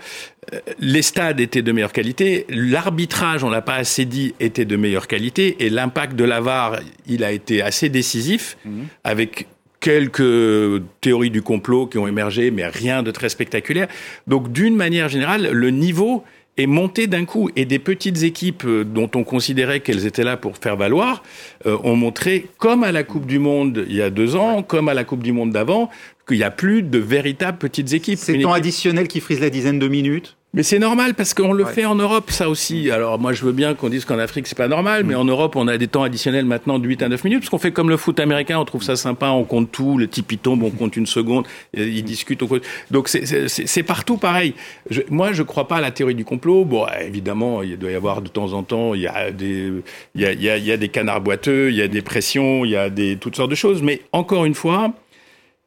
les 0.78 1.02
stades 1.02 1.40
étaient 1.40 1.62
de 1.62 1.72
meilleure 1.72 1.92
qualité, 1.92 2.46
l'arbitrage, 2.48 3.44
on 3.44 3.50
l'a 3.50 3.62
pas 3.62 3.74
assez 3.74 4.04
dit, 4.04 4.34
était 4.40 4.64
de 4.64 4.76
meilleure 4.76 5.06
qualité, 5.06 5.56
et 5.60 5.70
l'impact 5.70 6.16
de 6.16 6.24
la 6.24 6.40
VAR, 6.40 6.80
il 7.06 7.24
a 7.24 7.32
été 7.32 7.62
assez 7.62 7.88
décisif, 7.88 8.56
mhm. 8.64 8.86
avec 9.04 9.46
quelques 9.80 10.82
théories 11.00 11.30
du 11.30 11.42
complot 11.42 11.86
qui 11.86 11.98
ont 11.98 12.06
émergé, 12.06 12.50
mais 12.50 12.66
rien 12.66 13.02
de 13.02 13.10
très 13.10 13.28
spectaculaire. 13.28 13.88
Donc, 14.26 14.52
d'une 14.52 14.76
manière 14.76 15.08
générale, 15.08 15.50
le 15.50 15.70
niveau 15.70 16.22
est 16.58 16.66
monté 16.66 17.06
d'un 17.06 17.24
coup. 17.24 17.50
Et 17.56 17.64
des 17.64 17.78
petites 17.78 18.22
équipes 18.22 18.64
euh, 18.66 18.84
dont 18.84 19.10
on 19.14 19.24
considérait 19.24 19.80
qu'elles 19.80 20.06
étaient 20.06 20.24
là 20.24 20.36
pour 20.36 20.56
faire 20.56 20.76
valoir 20.76 21.22
euh, 21.66 21.78
ont 21.84 21.96
montré, 21.96 22.48
comme 22.58 22.84
à 22.84 22.92
la 22.92 23.02
Coupe 23.02 23.26
du 23.26 23.38
Monde 23.38 23.84
il 23.88 23.96
y 23.96 24.02
a 24.02 24.10
deux 24.10 24.36
ans, 24.36 24.62
comme 24.62 24.88
à 24.88 24.94
la 24.94 25.04
Coupe 25.04 25.22
du 25.22 25.32
Monde 25.32 25.52
d'avant, 25.52 25.90
qu'il 26.28 26.36
n'y 26.38 26.44
a 26.44 26.50
plus 26.50 26.82
de 26.82 26.98
véritables 26.98 27.58
petites 27.58 27.92
équipes. 27.92 28.18
C'est 28.18 28.34
le 28.34 28.42
temps 28.42 28.52
additionnel 28.52 29.08
qui 29.08 29.20
frise 29.20 29.40
la 29.40 29.50
dizaine 29.50 29.78
de 29.78 29.88
minutes 29.88 30.36
Mais 30.52 30.64
c'est 30.64 30.80
normal 30.80 31.14
parce 31.14 31.32
qu'on 31.32 31.52
le 31.52 31.64
fait 31.64 31.84
en 31.84 31.94
Europe, 31.94 32.32
ça 32.32 32.48
aussi. 32.48 32.90
Alors 32.90 33.20
moi, 33.20 33.32
je 33.32 33.44
veux 33.44 33.52
bien 33.52 33.74
qu'on 33.74 33.88
dise 33.88 34.04
qu'en 34.04 34.18
Afrique 34.18 34.48
c'est 34.48 34.58
pas 34.58 34.66
normal, 34.66 35.04
mais 35.04 35.14
en 35.14 35.24
Europe, 35.24 35.54
on 35.54 35.68
a 35.68 35.78
des 35.78 35.86
temps 35.86 36.02
additionnels 36.02 36.44
maintenant 36.44 36.80
de 36.80 36.88
8 36.88 37.02
à 37.02 37.08
9 37.08 37.22
minutes, 37.22 37.40
parce 37.40 37.50
qu'on 37.50 37.58
fait 37.58 37.70
comme 37.70 37.88
le 37.88 37.96
foot 37.96 38.18
américain, 38.18 38.58
on 38.58 38.64
trouve 38.64 38.82
ça 38.82 38.96
sympa, 38.96 39.28
on 39.28 39.44
compte 39.44 39.70
tout, 39.70 39.96
le 39.96 40.08
type 40.08 40.42
tombe, 40.42 40.64
on 40.64 40.70
compte 40.70 40.96
une 40.96 41.06
seconde, 41.06 41.46
ils 41.74 42.02
discutent. 42.02 42.42
Donc 42.90 43.08
c'est 43.08 43.82
partout 43.84 44.16
pareil. 44.16 44.54
Je, 44.90 45.02
moi, 45.08 45.32
je 45.32 45.44
crois 45.44 45.68
pas 45.68 45.76
à 45.76 45.80
la 45.80 45.92
théorie 45.92 46.16
du 46.16 46.24
complot. 46.24 46.64
Bon, 46.64 46.84
évidemment, 47.00 47.62
il 47.62 47.78
doit 47.78 47.92
y 47.92 47.94
avoir 47.94 48.20
de 48.20 48.28
temps 48.28 48.52
en 48.52 48.64
temps, 48.64 48.94
il 48.94 49.02
y 49.02 49.06
a 49.06 49.30
des, 49.30 49.72
il 50.16 50.20
y 50.20 50.26
a, 50.26 50.32
il 50.32 50.42
y 50.42 50.50
a, 50.50 50.56
il 50.56 50.64
y 50.64 50.72
a 50.72 50.76
des 50.76 50.88
canards 50.88 51.20
boiteux, 51.20 51.70
il 51.70 51.76
y 51.76 51.82
a 51.82 51.88
des 51.88 52.02
pressions, 52.02 52.64
il 52.64 52.72
y 52.72 52.76
a 52.76 52.90
des 52.90 53.16
toutes 53.16 53.36
sortes 53.36 53.50
de 53.50 53.54
choses. 53.54 53.82
Mais 53.82 54.00
encore 54.12 54.44
une 54.44 54.54
fois, 54.54 54.94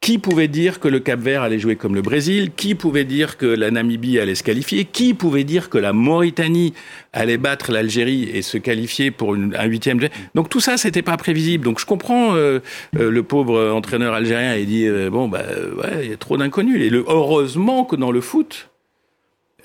qui 0.04 0.18
pouvait 0.18 0.50
dire 0.50 0.82
que 0.82 0.90
le 0.90 1.00
Cap 1.00 1.22
Vert 1.22 1.44
allait 1.44 1.60
jouer 1.60 1.78
comme 1.78 1.96
le 1.96 2.02
Brésil? 2.02 2.52
Qui 2.54 2.76
pouvait 2.76 3.06
dire 3.06 3.38
que 3.38 3.46
la 3.46 3.72
Namibie 3.72 4.20
allait 4.20 4.36
se 4.36 4.44
qualifier? 4.44 4.84
Qui 4.84 5.14
pouvait 5.14 5.46
dire 5.46 5.70
que 5.70 5.78
la 5.78 5.94
Mauritanie 5.94 6.74
allait 7.14 7.38
battre 7.38 7.72
l'Algérie 7.72 8.30
et 8.34 8.42
se 8.42 8.58
qualifier 8.58 9.12
pour 9.12 9.34
une, 9.34 9.56
un 9.56 9.64
huitième 9.64 10.02
Donc 10.36 10.50
tout 10.50 10.60
ça, 10.60 10.76
c'était 10.76 11.04
pas 11.04 11.16
prévisible. 11.16 11.64
Donc 11.64 11.80
je 11.80 11.86
comprends 11.86 12.36
euh, 12.36 12.60
euh, 13.00 13.10
le 13.10 13.24
pauvre 13.24 13.72
entraîneur 13.72 14.14
algérien 14.14 14.56
et 14.56 14.66
dit 14.66 14.86
euh, 14.88 15.10
bon 15.10 15.30
bah 15.30 15.46
ouais, 15.78 16.04
il 16.04 16.10
y 16.10 16.14
a 16.14 16.18
trop 16.18 16.36
d'inconnus. 16.36 16.82
Et 16.82 16.92
heureusement 16.94 17.86
que 17.86 17.96
dans 17.96 18.12
le 18.12 18.20
foot, 18.20 18.72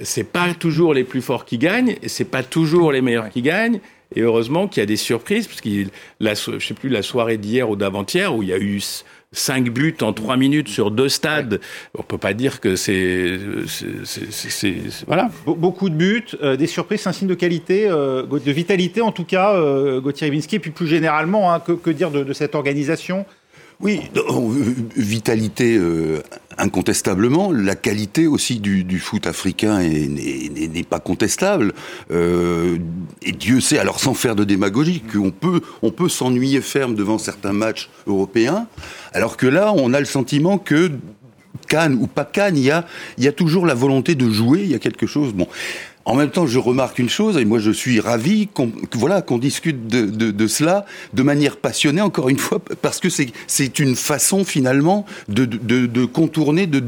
c'est 0.01 0.31
pas 0.31 0.55
toujours 0.55 0.95
les 0.95 1.03
plus 1.03 1.21
forts 1.21 1.47
qui 1.47 1.59
gagnent, 1.59 1.97
c'est 2.07 2.31
pas 2.31 2.45
toujours 2.45 2.93
les 2.93 3.01
meilleurs 3.01 3.31
qui 3.31 3.43
gagnent. 3.43 3.81
Et 4.15 4.23
heureusement 4.23 4.69
qu'il 4.69 4.81
y 4.81 4.83
a 4.83 4.87
des 4.87 4.97
surprises, 4.97 5.47
parce 5.47 5.61
que 5.61 5.69
la, 6.21 6.35
je 6.35 6.65
sais 6.65 6.75
plus 6.75 6.89
la 6.89 7.03
soirée 7.03 7.37
d'hier 7.37 7.69
ou 7.69 7.77
d'avant-hier 7.77 8.35
où 8.35 8.43
il 8.43 8.49
y 8.49 8.53
a 8.55 8.59
eu 8.59 8.81
5 9.33 9.69
buts 9.69 9.97
en 10.01 10.13
3 10.13 10.37
minutes 10.37 10.69
sur 10.69 10.91
deux 10.91 11.11
stades, 11.11 11.61
on 11.97 12.03
peut 12.03 12.17
pas 12.17 12.33
dire 12.33 12.61
que 12.61 12.77
c'est 12.77 13.39
voilà. 15.07 15.31
Beaucoup 15.47 15.91
de 15.91 15.95
buts, 15.95 16.25
euh, 16.43 16.57
des 16.57 16.67
surprises, 16.67 17.07
un 17.07 17.13
signe 17.13 17.29
de 17.29 17.35
qualité, 17.35 17.89
euh, 17.89 18.23
de 18.25 18.53
vitalité 18.53 19.03
en 19.03 19.13
tout 19.13 19.25
cas, 19.25 19.55
euh, 19.55 20.01
Gauthier 20.01 20.29
Ribinski, 20.29 20.57
et 20.57 20.59
puis 20.59 20.71
plus 20.71 20.87
généralement, 20.87 21.53
hein, 21.53 21.61
que, 21.61 21.73
que, 21.73 21.91
dire 21.91 22.11
de, 22.11 22.25
de 22.25 22.33
cette 22.33 22.55
organisation? 22.55 23.27
Oui, 23.81 24.01
vitalité 24.97 25.77
euh, 25.77 26.21
incontestablement. 26.59 27.53
La 27.53 27.77
qualité 27.77 28.27
aussi 28.27 28.59
du, 28.59 28.83
du 28.83 28.99
foot 28.99 29.29
africain 29.29 29.81
n'est 29.81 30.83
pas 30.83 30.99
contestable. 30.99 31.73
Euh, 32.11 32.79
et 33.23 33.31
Dieu 33.31 33.61
sait, 33.61 33.79
alors 33.79 34.01
sans 34.01 34.15
faire 34.15 34.35
de 34.35 34.43
démagogie, 34.43 35.01
qu'on 35.01 35.31
peut, 35.31 35.61
on 35.83 35.93
peut 35.93 36.09
s'ennuyer 36.09 36.61
ferme 36.61 36.97
devant 36.97 37.19
certains 37.19 37.53
matchs 37.53 37.89
européens, 38.09 38.67
alors 39.13 39.37
que 39.37 39.47
là, 39.47 39.73
on 39.77 39.95
a 39.95 40.01
le 40.01 40.07
sentiment 40.07 40.59
que 40.59 40.91
Cannes 41.69 41.99
ou 42.01 42.09
pas 42.09 42.25
Cannes, 42.25 42.57
il 42.57 42.65
y 42.65 42.71
a, 42.73 42.85
il 43.17 43.25
y 43.25 43.29
a 43.29 43.33
toujours 43.33 43.65
la 43.65 43.75
volonté 43.75 44.17
de 44.17 44.29
jouer, 44.29 44.63
il 44.63 44.71
y 44.71 44.75
a 44.75 44.79
quelque 44.81 45.07
chose. 45.07 45.33
Bon, 45.33 45.47
en 46.05 46.15
même 46.15 46.31
temps, 46.31 46.47
je 46.47 46.59
remarque 46.59 46.99
une 46.99 47.09
chose, 47.09 47.37
et 47.37 47.45
moi 47.45 47.59
je 47.59 47.71
suis 47.71 48.01
ravi 48.01 48.49
qu'on 48.49 48.73
voilà, 48.95 49.23
qu'on 49.23 49.39
discute 49.39 49.87
de, 49.87 50.07
de, 50.07 50.31
de, 50.31 50.47
cela 50.47 50.87
de 51.13 51.23
manière 51.23 51.57
passionnée, 51.57 52.01
encore 52.01 52.29
une 52.29 52.39
fois, 52.39 52.61
parce 52.83 52.99
que 53.01 53.09
c'est 53.09 53.79
une 53.79 53.95
façon 53.97 54.45
finalement 54.45 55.05
de, 55.29 55.45
de 55.45 56.05
contourner, 56.05 56.67
de, 56.67 56.83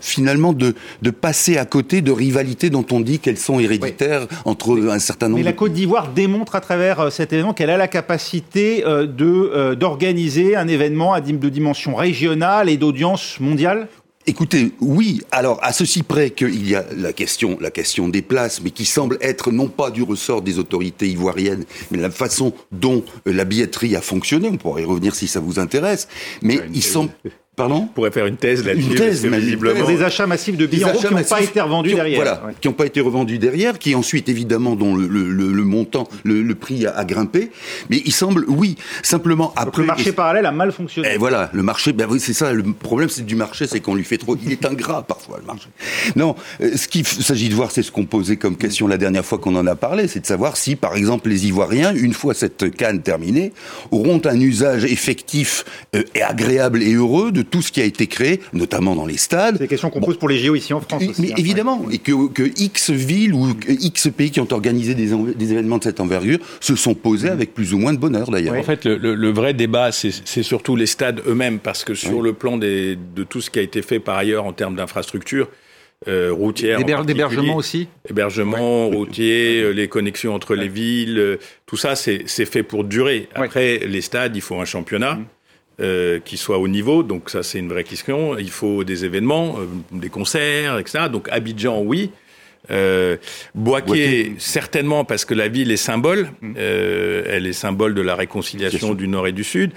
finalement 0.00 0.52
de, 0.52 0.74
de 1.02 1.10
passer 1.10 1.56
à 1.56 1.64
côté 1.64 2.02
de 2.02 2.12
rivalités 2.12 2.70
dont 2.70 2.86
on 2.90 3.00
dit 3.00 3.18
qu'elles 3.18 3.38
sont 3.38 3.58
héréditaires 3.58 4.26
entre 4.44 4.90
un 4.90 4.98
certain 4.98 5.28
nombre. 5.28 5.38
Mais 5.38 5.44
la 5.44 5.52
Côte 5.52 5.72
d'Ivoire 5.72 6.08
démontre 6.08 6.54
à 6.54 6.60
travers 6.60 7.00
euh, 7.00 7.10
cet 7.10 7.32
événement 7.32 7.54
qu'elle 7.54 7.70
a 7.70 7.76
la 7.76 7.88
capacité 7.88 8.84
euh, 8.86 9.06
de 9.06 9.24
euh, 9.26 9.74
d'organiser 9.74 10.56
un 10.56 10.68
événement 10.68 11.18
de 11.18 11.48
dimension 11.48 11.94
régionale 11.94 12.68
et 12.68 12.76
d'audience 12.76 13.40
mondiale? 13.40 13.88
Écoutez, 14.28 14.72
oui. 14.80 15.22
Alors, 15.30 15.60
à 15.62 15.72
ceci 15.72 16.02
près 16.02 16.30
qu'il 16.30 16.68
y 16.68 16.74
a 16.74 16.84
la 16.96 17.12
question, 17.12 17.58
la 17.60 17.70
question 17.70 18.08
des 18.08 18.22
places, 18.22 18.60
mais 18.60 18.70
qui 18.70 18.84
semble 18.84 19.18
être 19.20 19.52
non 19.52 19.68
pas 19.68 19.92
du 19.92 20.02
ressort 20.02 20.42
des 20.42 20.58
autorités 20.58 21.08
ivoiriennes, 21.08 21.64
mais 21.92 21.98
la 21.98 22.10
façon 22.10 22.52
dont 22.72 23.04
la 23.24 23.44
billetterie 23.44 23.94
a 23.94 24.00
fonctionné. 24.00 24.48
On 24.48 24.56
pourrait 24.56 24.82
y 24.82 24.84
revenir 24.84 25.14
si 25.14 25.28
ça 25.28 25.38
vous 25.38 25.60
intéresse. 25.60 26.08
Mais 26.42 26.60
il 26.74 26.82
semble, 26.82 27.10
Pardon 27.56 27.84
On 27.84 27.86
pourrait 27.86 28.10
faire 28.10 28.26
une 28.26 28.36
thèse 28.36 28.66
là-dessus. 28.66 28.90
Une 28.90 28.94
thèse, 28.96 29.24
visiblement. 29.24 29.86
Des 29.86 30.02
achats 30.02 30.26
massifs 30.26 30.58
de 30.58 30.66
billets 30.66 30.84
qui 30.92 31.14
n'ont 31.14 31.22
pas 31.22 31.40
été 31.40 31.58
revendus 31.62 31.94
derrière. 31.94 32.16
Voilà, 32.16 32.42
qui 32.60 32.68
n'ont 32.68 32.74
pas 32.74 32.84
été 32.84 33.00
revendus 33.00 33.38
derrière, 33.38 33.78
qui 33.78 33.94
ensuite, 33.94 34.28
évidemment, 34.28 34.76
dont 34.76 34.94
le, 34.94 35.06
le, 35.06 35.30
le 35.30 35.64
montant, 35.64 36.06
le, 36.22 36.54
prix 36.54 36.84
a, 36.84 36.94
a, 36.94 37.06
grimpé. 37.06 37.50
Mais 37.88 38.02
il 38.04 38.12
semble, 38.12 38.44
oui, 38.46 38.76
simplement 39.02 39.54
après... 39.56 39.64
Donc 39.64 39.78
le 39.78 39.84
marché 39.84 40.12
parallèle 40.12 40.44
a 40.44 40.52
mal 40.52 40.70
fonctionné. 40.70 41.14
Et 41.14 41.16
voilà, 41.16 41.48
le 41.54 41.62
marché, 41.62 41.94
ben 41.94 42.06
oui, 42.10 42.20
c'est 42.20 42.34
ça, 42.34 42.52
le 42.52 42.62
problème 42.62 43.08
c'est 43.08 43.24
du 43.24 43.36
marché, 43.36 43.66
c'est 43.66 43.80
qu'on 43.80 43.94
lui 43.94 44.04
fait 44.04 44.18
trop... 44.18 44.36
Il 44.44 44.52
est 44.52 44.66
ingrat 44.66 45.02
parfois, 45.02 45.38
le 45.40 45.46
marché. 45.46 45.68
Non, 46.14 46.36
euh, 46.60 46.76
ce 46.76 46.88
qu'il 46.88 47.06
s'agit 47.06 47.48
de 47.48 47.54
voir, 47.54 47.70
c'est 47.70 47.82
ce 47.82 47.90
qu'on 47.90 48.04
posait 48.04 48.36
comme 48.36 48.58
question 48.58 48.86
la 48.86 48.98
dernière 48.98 49.24
fois 49.24 49.38
qu'on 49.38 49.56
en 49.56 49.66
a 49.66 49.76
parlé, 49.76 50.08
c'est 50.08 50.20
de 50.20 50.26
savoir 50.26 50.58
si, 50.58 50.76
par 50.76 50.94
exemple, 50.94 51.30
les 51.30 51.46
Ivoiriens, 51.46 51.94
une 51.94 52.12
fois 52.12 52.34
cette 52.34 52.76
canne 52.76 53.00
terminée, 53.00 53.54
auront 53.92 54.20
un 54.26 54.38
usage 54.38 54.84
effectif 54.84 55.64
euh, 55.94 56.02
et 56.14 56.20
agréable 56.20 56.82
et 56.82 56.92
heureux 56.92 57.32
de 57.32 57.45
tout 57.50 57.62
ce 57.62 57.72
qui 57.72 57.80
a 57.80 57.84
été 57.84 58.06
créé 58.06 58.40
notamment 58.52 58.94
dans 58.94 59.06
les 59.06 59.16
stades. 59.16 59.56
C'est 59.56 59.62
des 59.62 59.68
questions 59.68 59.90
qu'on 59.90 60.00
pose 60.00 60.18
pour 60.18 60.28
les 60.28 60.38
JO 60.38 60.54
ici 60.54 60.72
en 60.72 60.80
France. 60.80 61.02
Mais 61.18 61.32
hein. 61.32 61.34
évidemment, 61.36 61.86
et 61.90 61.98
que, 61.98 62.28
que, 62.28 62.42
X 62.56 62.90
villes 62.90 63.34
ou 63.34 63.54
X 63.68 64.08
pays 64.16 64.30
qui 64.30 64.40
ont 64.40 64.52
organisé 64.52 64.94
des, 64.94 65.10
des, 65.34 65.52
événements 65.52 65.78
de 65.78 65.84
cette 65.84 66.00
envergure 66.00 66.38
se 66.60 66.76
sont 66.76 66.94
posés 66.94 67.28
avec 67.28 67.54
plus 67.54 67.74
ou 67.74 67.78
moins 67.78 67.92
de 67.92 67.98
bonheur 67.98 68.30
d'ailleurs. 68.30 68.56
En 68.56 68.62
fait, 68.62 68.84
le, 68.84 69.14
le, 69.14 69.30
vrai 69.30 69.54
débat, 69.54 69.92
c'est 69.92 70.42
surtout 70.42 70.76
les 70.76 70.86
stades 70.86 71.22
eux-mêmes, 71.26 71.58
parce 71.58 71.84
que 71.84 71.94
sur 71.94 72.22
le 72.22 72.32
plan 72.32 72.56
des, 72.56 72.96
de 72.96 73.24
tout 73.24 73.40
ce 73.40 73.50
qui 73.50 73.58
a 73.58 73.62
été 73.62 73.82
fait 73.82 74.00
par 74.00 74.16
ailleurs 74.16 74.44
en 74.44 74.52
termes 74.52 74.76
d'infrastructures, 74.76 75.48
euh, 76.08 76.30
routières. 76.30 76.78
D'hébergement 77.04 77.56
aussi 77.56 77.88
Hébergement, 78.08 78.88
ouais. 78.88 78.96
routier, 78.96 79.62
euh, 79.62 79.70
les 79.70 79.88
connexions 79.88 80.34
entre 80.34 80.54
ouais. 80.54 80.62
les 80.62 80.68
villes, 80.68 81.18
euh, 81.18 81.36
tout 81.64 81.78
ça, 81.78 81.96
c'est 81.96 82.26
fait 82.26 82.62
pour 82.62 82.84
durer. 82.84 83.28
Après, 83.34 83.78
les 83.78 84.00
stades, 84.02 84.36
il 84.36 84.42
faut 84.42 84.60
un 84.60 84.66
championnat. 84.66 85.14
Mmh. 85.14 85.26
Euh, 85.78 86.20
qui 86.20 86.38
soit 86.38 86.56
au 86.56 86.68
niveau. 86.68 87.02
Donc 87.02 87.28
ça, 87.28 87.42
c'est 87.42 87.58
une 87.58 87.68
vraie 87.68 87.84
question. 87.84 88.38
Il 88.38 88.48
faut 88.48 88.82
des 88.82 89.04
événements, 89.04 89.58
euh, 89.58 89.66
des 89.92 90.08
concerts, 90.08 90.78
etc. 90.78 91.10
Donc 91.12 91.28
Abidjan, 91.30 91.82
oui. 91.82 92.12
Euh, 92.70 93.18
Boaké, 93.54 94.36
certainement 94.38 95.04
parce 95.04 95.26
que 95.26 95.34
la 95.34 95.48
ville 95.48 95.70
est 95.70 95.76
symbole. 95.76 96.30
Mmh. 96.40 96.54
Euh, 96.56 97.24
elle 97.26 97.46
est 97.46 97.52
symbole 97.52 97.94
de 97.94 98.00
la 98.00 98.14
réconciliation 98.14 98.94
du 98.94 99.06
Nord 99.06 99.26
et 99.26 99.32
du 99.32 99.44
Sud. 99.44 99.72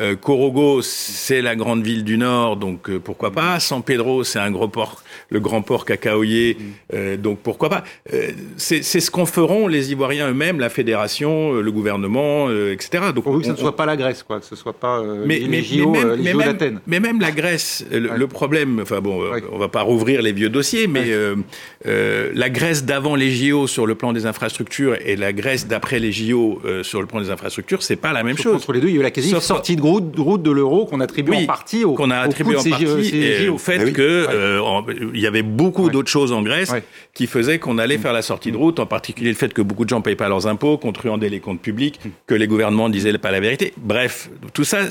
Euh, 0.00 0.16
Corogo, 0.16 0.80
c'est 0.80 1.42
la 1.42 1.54
grande 1.54 1.84
ville 1.84 2.02
du 2.02 2.16
Nord, 2.16 2.56
donc 2.56 2.88
euh, 2.88 2.98
pourquoi 2.98 3.30
pas. 3.30 3.60
San 3.60 3.82
Pedro, 3.82 4.24
c'est 4.24 4.38
un 4.38 4.50
gros 4.50 4.66
port, 4.66 5.02
le 5.28 5.38
grand 5.38 5.60
port 5.60 5.84
cacaoyer, 5.84 6.56
euh, 6.94 7.18
donc 7.18 7.40
pourquoi 7.40 7.68
pas. 7.68 7.84
Euh, 8.14 8.30
c'est 8.56 8.82
ce 8.82 9.10
qu'en 9.10 9.26
feront 9.26 9.68
les 9.68 9.92
Ivoiriens 9.92 10.30
eux-mêmes, 10.30 10.60
la 10.60 10.70
fédération, 10.70 11.52
le 11.52 11.70
gouvernement, 11.70 12.50
etc. 12.50 13.12
Donc 13.14 13.24
pourvu 13.24 13.40
que 13.40 13.46
ça 13.48 13.52
ne 13.52 13.58
soit 13.58 13.76
pas 13.76 13.84
la 13.84 13.98
Grèce, 13.98 14.22
quoi, 14.22 14.40
que 14.40 14.46
ce 14.46 14.56
soit 14.56 14.72
pas 14.72 15.02
mais, 15.26 15.40
les, 15.40 15.48
mais, 15.48 15.62
JO, 15.62 15.90
mais, 15.90 16.04
même, 16.04 16.16
les 16.16 16.32
JO 16.32 16.38
mais 16.38 16.46
même, 16.46 16.80
mais 16.86 17.00
même 17.00 17.20
la 17.20 17.30
Grèce, 17.30 17.84
le, 17.92 18.10
ouais. 18.10 18.16
le 18.16 18.26
problème, 18.28 18.80
enfin 18.80 19.02
bon, 19.02 19.30
ouais. 19.30 19.42
on 19.52 19.58
va 19.58 19.68
pas 19.68 19.82
rouvrir 19.82 20.22
les 20.22 20.32
vieux 20.32 20.48
dossiers, 20.48 20.86
mais 20.86 21.14
ouais. 21.14 22.30
la 22.32 22.48
Grèce 22.48 22.86
d'avant 22.86 23.14
les 23.14 23.30
JO 23.30 23.66
sur 23.66 23.86
le 23.86 23.94
plan 23.94 24.14
des 24.14 24.24
infrastructures 24.24 24.96
et 25.04 25.16
la 25.16 25.34
Grèce 25.34 25.66
d'après 25.66 25.98
les 25.98 26.12
JO 26.12 26.62
sur 26.80 27.02
le 27.02 27.06
plan 27.06 27.20
des 27.20 27.28
infrastructures, 27.28 27.82
c'est 27.82 27.96
pas 27.96 28.14
la 28.14 28.22
même 28.22 28.38
chose. 28.38 28.56
Entre 28.56 28.72
les 28.72 28.80
deux, 28.80 28.88
il 28.88 28.94
y 28.94 28.96
a 28.96 29.00
eu 29.00 29.02
la 29.02 29.10
quasi 29.10 29.38
sortie 29.38 29.76
de 29.76 29.81
route, 29.84 30.14
route 30.16 30.42
de 30.42 30.50
l'euro 30.50 30.86
qu'on 30.86 31.00
attribue 31.00 31.32
oui, 31.32 31.42
en 31.44 31.46
partie 31.46 31.84
au, 31.84 31.94
qu'on 31.94 32.10
a 32.10 32.18
attribué 32.18 32.56
en 32.56 32.62
partie 32.62 33.16
et 33.16 33.48
au 33.48 33.58
fait 33.58 33.78
ah 33.80 33.84
oui. 33.84 33.92
que 33.92 34.26
ouais. 34.26 34.32
euh, 34.32 35.10
il 35.14 35.20
y 35.20 35.26
avait 35.26 35.42
beaucoup 35.42 35.86
ouais. 35.86 35.90
d'autres 35.90 36.10
choses 36.10 36.32
en 36.32 36.42
Grèce 36.42 36.70
ouais. 36.70 36.82
qui 37.14 37.26
faisaient 37.26 37.58
qu'on 37.58 37.78
allait 37.78 37.98
faire 37.98 38.12
la 38.12 38.22
sortie 38.22 38.52
de 38.52 38.56
route, 38.56 38.80
en 38.80 38.86
particulier 38.86 39.30
le 39.30 39.36
fait 39.36 39.52
que 39.52 39.62
beaucoup 39.62 39.84
de 39.84 39.90
gens 39.90 40.00
payent 40.00 40.16
pas 40.16 40.28
leurs 40.28 40.46
impôts, 40.46 40.78
qu'on 40.78 40.92
truandait 40.92 41.28
les 41.28 41.40
comptes 41.40 41.60
publics, 41.60 42.00
que 42.26 42.34
les 42.34 42.46
gouvernements 42.46 42.88
disaient 42.88 43.16
pas 43.18 43.30
la 43.30 43.40
vérité. 43.40 43.72
Bref, 43.76 44.30
tout 44.52 44.64
ça, 44.64 44.88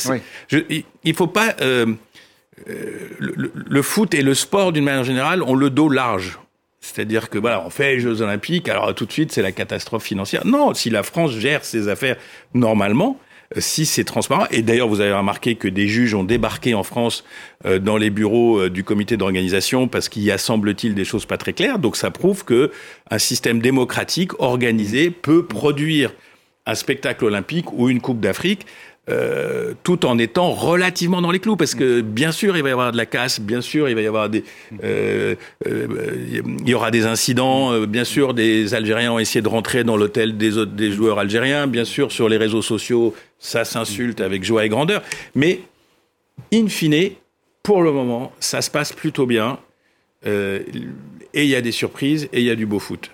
je, 0.47 0.59
il 1.03 1.13
faut 1.13 1.27
pas 1.27 1.55
euh, 1.61 1.87
le, 3.19 3.51
le, 3.53 3.81
foot 3.81 4.13
et 4.13 4.21
le 4.21 4.33
sport 4.33 4.71
d'une 4.71 4.83
manière 4.83 5.03
générale 5.03 5.41
ont 5.43 5.55
le 5.55 5.69
dos 5.69 5.89
large. 5.89 6.39
C'est-à-dire 6.79 7.29
que 7.29 7.37
voilà, 7.37 7.63
on 7.65 7.69
fait 7.69 7.95
les 7.95 7.99
Jeux 7.99 8.21
Olympiques, 8.21 8.67
alors 8.67 8.93
tout 8.95 9.05
de 9.05 9.11
suite 9.11 9.31
c'est 9.31 9.43
la 9.43 9.51
catastrophe 9.51 10.03
financière. 10.03 10.45
Non, 10.45 10.73
si 10.73 10.89
la 10.89 11.03
France 11.03 11.31
gère 11.31 11.63
ses 11.63 11.87
affaires 11.87 12.17
normalement, 12.53 13.19
si 13.57 13.85
c'est 13.85 14.03
transparent. 14.03 14.45
Et 14.51 14.61
d'ailleurs, 14.61 14.87
vous 14.87 15.01
avez 15.01 15.13
remarqué 15.13 15.55
que 15.55 15.67
des 15.67 15.87
juges 15.87 16.13
ont 16.13 16.23
débarqué 16.23 16.73
en 16.73 16.83
France 16.83 17.23
euh, 17.65 17.79
dans 17.79 17.97
les 17.97 18.09
bureaux 18.09 18.59
euh, 18.59 18.69
du 18.69 18.83
comité 18.83 19.17
d'organisation 19.17 19.87
parce 19.87 20.09
qu'il 20.09 20.23
y 20.23 20.31
a, 20.31 20.37
semble-t-il, 20.37 20.95
des 20.95 21.05
choses 21.05 21.25
pas 21.25 21.37
très 21.37 21.53
claires. 21.53 21.79
Donc 21.79 21.95
ça 21.95 22.11
prouve 22.11 22.45
que 22.45 22.71
un 23.09 23.19
système 23.19 23.59
démocratique 23.59 24.39
organisé 24.39 25.11
peut 25.11 25.45
produire 25.45 26.13
un 26.65 26.75
spectacle 26.75 27.25
olympique 27.25 27.73
ou 27.73 27.89
une 27.89 28.01
Coupe 28.01 28.19
d'Afrique 28.19 28.65
euh, 29.09 29.73
tout 29.81 30.05
en 30.05 30.19
étant 30.19 30.51
relativement 30.51 31.23
dans 31.23 31.31
les 31.31 31.39
clous, 31.39 31.55
parce 31.55 31.73
que 31.73 32.01
bien 32.01 32.31
sûr 32.31 32.55
il 32.55 32.61
va 32.61 32.69
y 32.69 32.71
avoir 32.71 32.91
de 32.91 32.97
la 32.97 33.07
casse, 33.07 33.41
bien 33.41 33.59
sûr 33.59 33.89
il 33.89 33.95
va 33.95 34.01
y 34.01 34.05
avoir 34.05 34.29
des, 34.29 34.43
euh, 34.83 35.33
euh, 35.65 35.87
il 36.37 36.69
y 36.69 36.73
aura 36.75 36.91
des 36.91 37.07
incidents, 37.07 37.81
bien 37.87 38.03
sûr 38.03 38.35
des 38.35 38.75
Algériens 38.75 39.13
ont 39.13 39.17
essayé 39.17 39.41
de 39.41 39.49
rentrer 39.49 39.83
dans 39.83 39.97
l'hôtel 39.97 40.37
des 40.37 40.51
des 40.67 40.91
joueurs 40.91 41.17
algériens, 41.17 41.65
bien 41.65 41.83
sûr 41.83 42.11
sur 42.11 42.29
les 42.29 42.37
réseaux 42.37 42.61
sociaux 42.61 43.15
ça 43.41 43.65
s'insulte 43.65 44.21
avec 44.21 44.43
joie 44.43 44.65
et 44.65 44.69
grandeur, 44.69 45.03
mais 45.35 45.59
in 46.53 46.67
fine, 46.69 47.11
pour 47.63 47.81
le 47.81 47.91
moment 47.91 48.31
ça 48.39 48.61
se 48.61 48.71
passe 48.71 48.93
plutôt 48.93 49.25
bien. 49.25 49.59
Euh, 50.25 50.63
et 51.33 51.43
il 51.43 51.49
y 51.49 51.55
a 51.55 51.61
des 51.61 51.71
surprises, 51.71 52.29
et 52.31 52.39
il 52.39 52.45
y 52.45 52.51
a 52.51 52.55
du 52.55 52.65
beau 52.65 52.79
foot. 52.79 53.11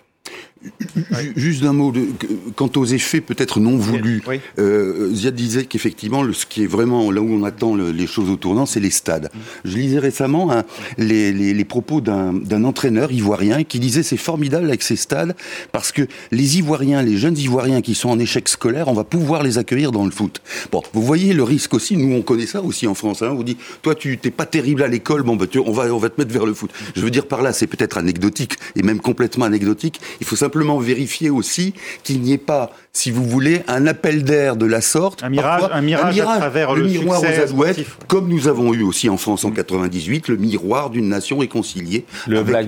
Juste 1.35 1.63
d'un 1.63 1.73
mot 1.73 1.91
de, 1.91 2.07
quant 2.55 2.71
aux 2.75 2.85
effets 2.85 3.21
peut-être 3.21 3.59
non 3.59 3.77
voulus. 3.77 4.21
Euh, 4.59 5.13
Ziad 5.13 5.35
disait 5.35 5.65
qu'effectivement, 5.65 6.23
ce 6.33 6.45
qui 6.45 6.63
est 6.63 6.67
vraiment 6.67 7.11
là 7.11 7.21
où 7.21 7.31
on 7.31 7.43
attend 7.43 7.75
les 7.75 8.07
choses 8.07 8.29
au 8.29 8.35
tournant, 8.35 8.65
c'est 8.65 8.79
les 8.79 8.89
stades. 8.89 9.29
Je 9.65 9.77
lisais 9.77 9.99
récemment 9.99 10.51
hein, 10.51 10.63
les, 10.97 11.31
les, 11.31 11.53
les, 11.53 11.65
propos 11.65 12.01
d'un 12.01 12.63
entraîneur 12.63 13.11
ivoirien 13.11 13.63
qui 13.63 13.79
disait 13.79 14.03
c'est 14.03 14.17
formidable 14.17 14.67
avec 14.67 14.83
ces 14.83 14.95
stades 14.95 15.35
parce 15.71 15.91
que 15.91 16.07
les 16.31 16.57
Ivoiriens, 16.57 17.01
les 17.01 17.17
jeunes 17.17 17.37
Ivoiriens 17.37 17.81
qui 17.81 17.95
sont 17.95 18.09
en 18.09 18.19
échec 18.19 18.47
scolaire, 18.47 18.87
on 18.87 18.93
va 18.93 19.03
pouvoir 19.03 19.43
les 19.43 19.57
accueillir 19.57 19.91
dans 19.91 20.05
le 20.05 20.11
foot. 20.11 20.41
Bon, 20.71 20.81
vous 20.93 21.01
voyez 21.01 21.33
le 21.33 21.43
risque 21.43 21.73
aussi. 21.73 21.97
Nous, 21.97 22.15
on 22.15 22.21
connaît 22.21 22.45
ça 22.45 22.61
aussi 22.61 22.87
en 22.87 22.93
France. 22.93 23.21
Hein, 23.21 23.29
on 23.31 23.35
vous 23.35 23.43
dit, 23.43 23.57
toi, 23.81 23.95
tu 23.95 24.17
t'es 24.17 24.31
pas 24.31 24.45
terrible 24.45 24.83
à 24.83 24.87
l'école, 24.87 25.23
bon, 25.23 25.35
bah, 25.35 25.45
on 25.65 25.71
va 25.71 25.93
on 25.93 25.97
va 25.97 26.09
te 26.09 26.19
mettre 26.19 26.33
vers 26.33 26.45
le 26.45 26.53
foot. 26.53 26.71
Je 26.95 27.01
veux 27.01 27.11
dire 27.11 27.27
par 27.27 27.41
là, 27.41 27.53
c'est 27.53 27.67
peut-être 27.67 27.97
anecdotique 27.97 28.53
et 28.75 28.83
même 28.83 28.99
complètement 28.99 29.45
anecdotique. 29.45 29.99
Il 30.19 30.27
faut 30.27 30.35
simplement 30.35 30.56
vérifier 30.79 31.29
aussi 31.29 31.73
qu'il 32.03 32.21
n'y 32.21 32.33
ait 32.33 32.37
pas, 32.37 32.71
si 32.93 33.11
vous 33.11 33.23
voulez, 33.23 33.61
un 33.67 33.87
appel 33.87 34.23
d'air 34.23 34.55
de 34.55 34.65
la 34.65 34.81
sorte. 34.81 35.23
Un 35.23 35.29
mirage, 35.29 35.63
un 35.71 35.81
mirage, 35.81 36.19
à 36.19 36.37
travers 36.37 36.75
le, 36.75 36.85
miroir 36.85 37.21
aux 37.21 37.25
alouettes, 37.25 37.85
comme 38.07 38.27
nous 38.27 38.47
avons 38.47 38.73
eu 38.73 38.83
aussi 38.83 39.09
en 39.09 39.17
France 39.17 39.45
en 39.45 39.51
98, 39.51 40.27
le 40.27 40.37
miroir 40.37 40.89
d'une 40.89 41.09
nation 41.09 41.37
réconciliée. 41.37 42.05
Le 42.27 42.43
Black 42.43 42.67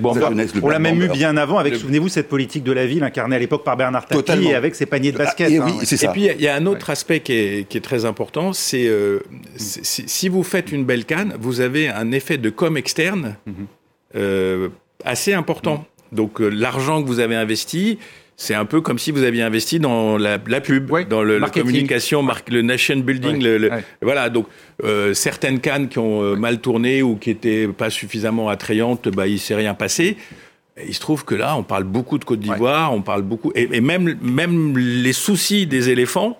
On 0.61 0.69
l'a 0.69 0.79
même 0.79 1.01
eu 1.01 1.09
bien 1.09 1.37
avant 1.37 1.57
avec, 1.57 1.75
souvenez-vous, 1.75 2.09
cette 2.09 2.29
politique 2.29 2.63
de 2.63 2.71
la 2.71 2.85
ville 2.85 3.03
incarnée 3.03 3.35
à 3.35 3.39
l'époque 3.39 3.63
par 3.63 3.77
Bernard 3.77 4.05
Tapie 4.05 4.47
et 4.47 4.55
avec 4.55 4.75
ses 4.75 4.85
paniers 4.85 5.11
de 5.11 5.17
ah, 5.19 5.25
basket. 5.25 5.49
et, 5.49 5.57
hein. 5.57 5.67
et, 5.67 6.07
puis 6.09 6.27
il 6.27 6.41
y 6.41 6.47
a 6.47 6.55
un 6.55 6.65
autre 6.65 6.89
aspect 6.89 7.19
qui 7.19 7.33
est, 7.33 7.83
très 7.83 8.05
important, 8.05 8.51
c'est 8.51 8.87
euh, 8.87 9.19
si 9.55 10.29
vous 10.29 10.43
faites 10.43 10.71
une 10.71 10.83
belle 10.83 11.05
canne, 11.05 11.33
vous 11.39 11.61
avez 11.61 11.87
un 11.87 12.11
effet 12.11 12.37
de 12.37 12.49
com 12.49 12.75
externe 12.77 13.37
mhm. 13.45 13.53
euh, 14.15 14.69
assez 15.03 15.33
important. 15.33 15.85
Donc 16.11 16.41
euh, 16.41 16.49
l'argent 16.49 17.01
que 17.01 17.07
vous 17.07 17.19
avez 17.19 17.35
investi, 17.35 17.99
c'est 18.35 18.55
un 18.55 18.65
peu 18.65 18.79
comme 18.79 18.97
si 18.97 19.11
vous 19.11 19.23
aviez 19.23 19.41
investi 19.41 19.79
dans 19.79 20.17
la, 20.17 20.37
la 20.47 20.61
pub, 20.61 20.89
dans 21.09 21.23
le, 21.23 21.39
la 21.39 21.49
communication, 21.49 22.25
le 22.49 22.61
nation 22.61 22.97
building. 22.97 23.43
Le, 23.43 23.69
Voilà, 24.01 24.29
donc 24.29 24.47
euh, 24.83 25.13
certaines 25.13 25.59
cannes 25.59 25.89
qui 25.89 25.99
ont 25.99 26.23
euh, 26.23 26.35
mal 26.35 26.59
tourné 26.59 27.01
ou 27.03 27.17
qui 27.17 27.31
étaient 27.31 27.67
pas 27.67 27.89
suffisamment 27.89 28.47
attrayantes, 28.47 29.09
bah, 29.09 29.27
il 29.27 29.39
s'est 29.39 29.55
rien 29.55 29.73
passé. 29.73 30.15
il 30.87 30.93
se 30.93 31.01
trouve 31.01 31.25
que 31.25 31.35
là, 31.35 31.57
on 31.57 31.63
parle 31.63 31.83
beaucoup 31.83 32.17
de 32.17 32.23
Côte 32.23 32.39
d'Ivoire, 32.39 32.93
on 32.93 33.01
parle 33.01 33.23
beaucoup, 33.23 33.51
et, 33.55 33.67
et, 33.73 33.81
même 33.81 34.17
même 34.21 34.77
les 34.77 35.13
soucis 35.13 35.67
des 35.67 35.89
éléphants, 35.89 36.39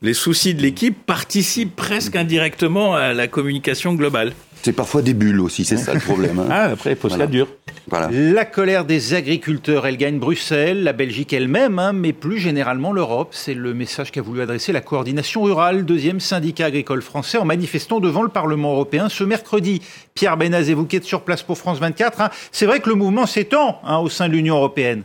les 0.00 0.14
soucis 0.14 0.54
de 0.54 0.62
l'équipe 0.62 0.96
participent 1.04 1.76
presque 1.76 2.16
indirectement 2.16 2.94
à 2.94 3.12
la 3.12 3.26
communication 3.28 3.94
globale. 3.94 4.32
C'est 4.64 4.72
parfois 4.72 5.02
des 5.02 5.12
bulles 5.12 5.42
aussi, 5.42 5.62
c'est 5.66 5.76
ça 5.76 5.92
le 5.92 6.00
problème. 6.00 6.38
Hein. 6.38 6.46
Ah, 6.50 6.62
après, 6.72 6.92
il 6.92 6.96
faut 6.96 7.08
voilà. 7.08 7.24
se 7.24 7.26
la 7.28 7.30
dure. 7.30 7.48
Voilà. 7.86 8.08
La 8.10 8.46
colère 8.46 8.86
des 8.86 9.12
agriculteurs, 9.12 9.86
elle 9.86 9.98
gagne 9.98 10.18
Bruxelles, 10.18 10.84
la 10.84 10.94
Belgique 10.94 11.34
elle-même, 11.34 11.78
hein, 11.78 11.92
mais 11.92 12.14
plus 12.14 12.38
généralement 12.38 12.92
l'Europe. 12.92 13.28
C'est 13.32 13.52
le 13.52 13.74
message 13.74 14.10
qu'a 14.10 14.22
voulu 14.22 14.40
adresser 14.40 14.72
la 14.72 14.80
coordination 14.80 15.42
rurale, 15.42 15.84
deuxième 15.84 16.18
syndicat 16.18 16.66
agricole 16.66 17.02
français, 17.02 17.36
en 17.36 17.44
manifestant 17.44 18.00
devant 18.00 18.22
le 18.22 18.30
Parlement 18.30 18.72
européen 18.72 19.10
ce 19.10 19.22
mercredi. 19.22 19.82
Pierre 20.14 20.38
Benazé, 20.38 20.72
vous 20.72 20.86
qui 20.86 20.96
êtes 20.96 21.04
sur 21.04 21.22
place 21.22 21.42
pour 21.42 21.58
France 21.58 21.78
24, 21.78 22.22
hein, 22.22 22.30
c'est 22.50 22.64
vrai 22.64 22.80
que 22.80 22.88
le 22.88 22.94
mouvement 22.94 23.26
s'étend 23.26 23.82
au 24.00 24.08
sein 24.08 24.28
de 24.28 24.32
l'Union 24.32 24.56
européenne. 24.56 25.02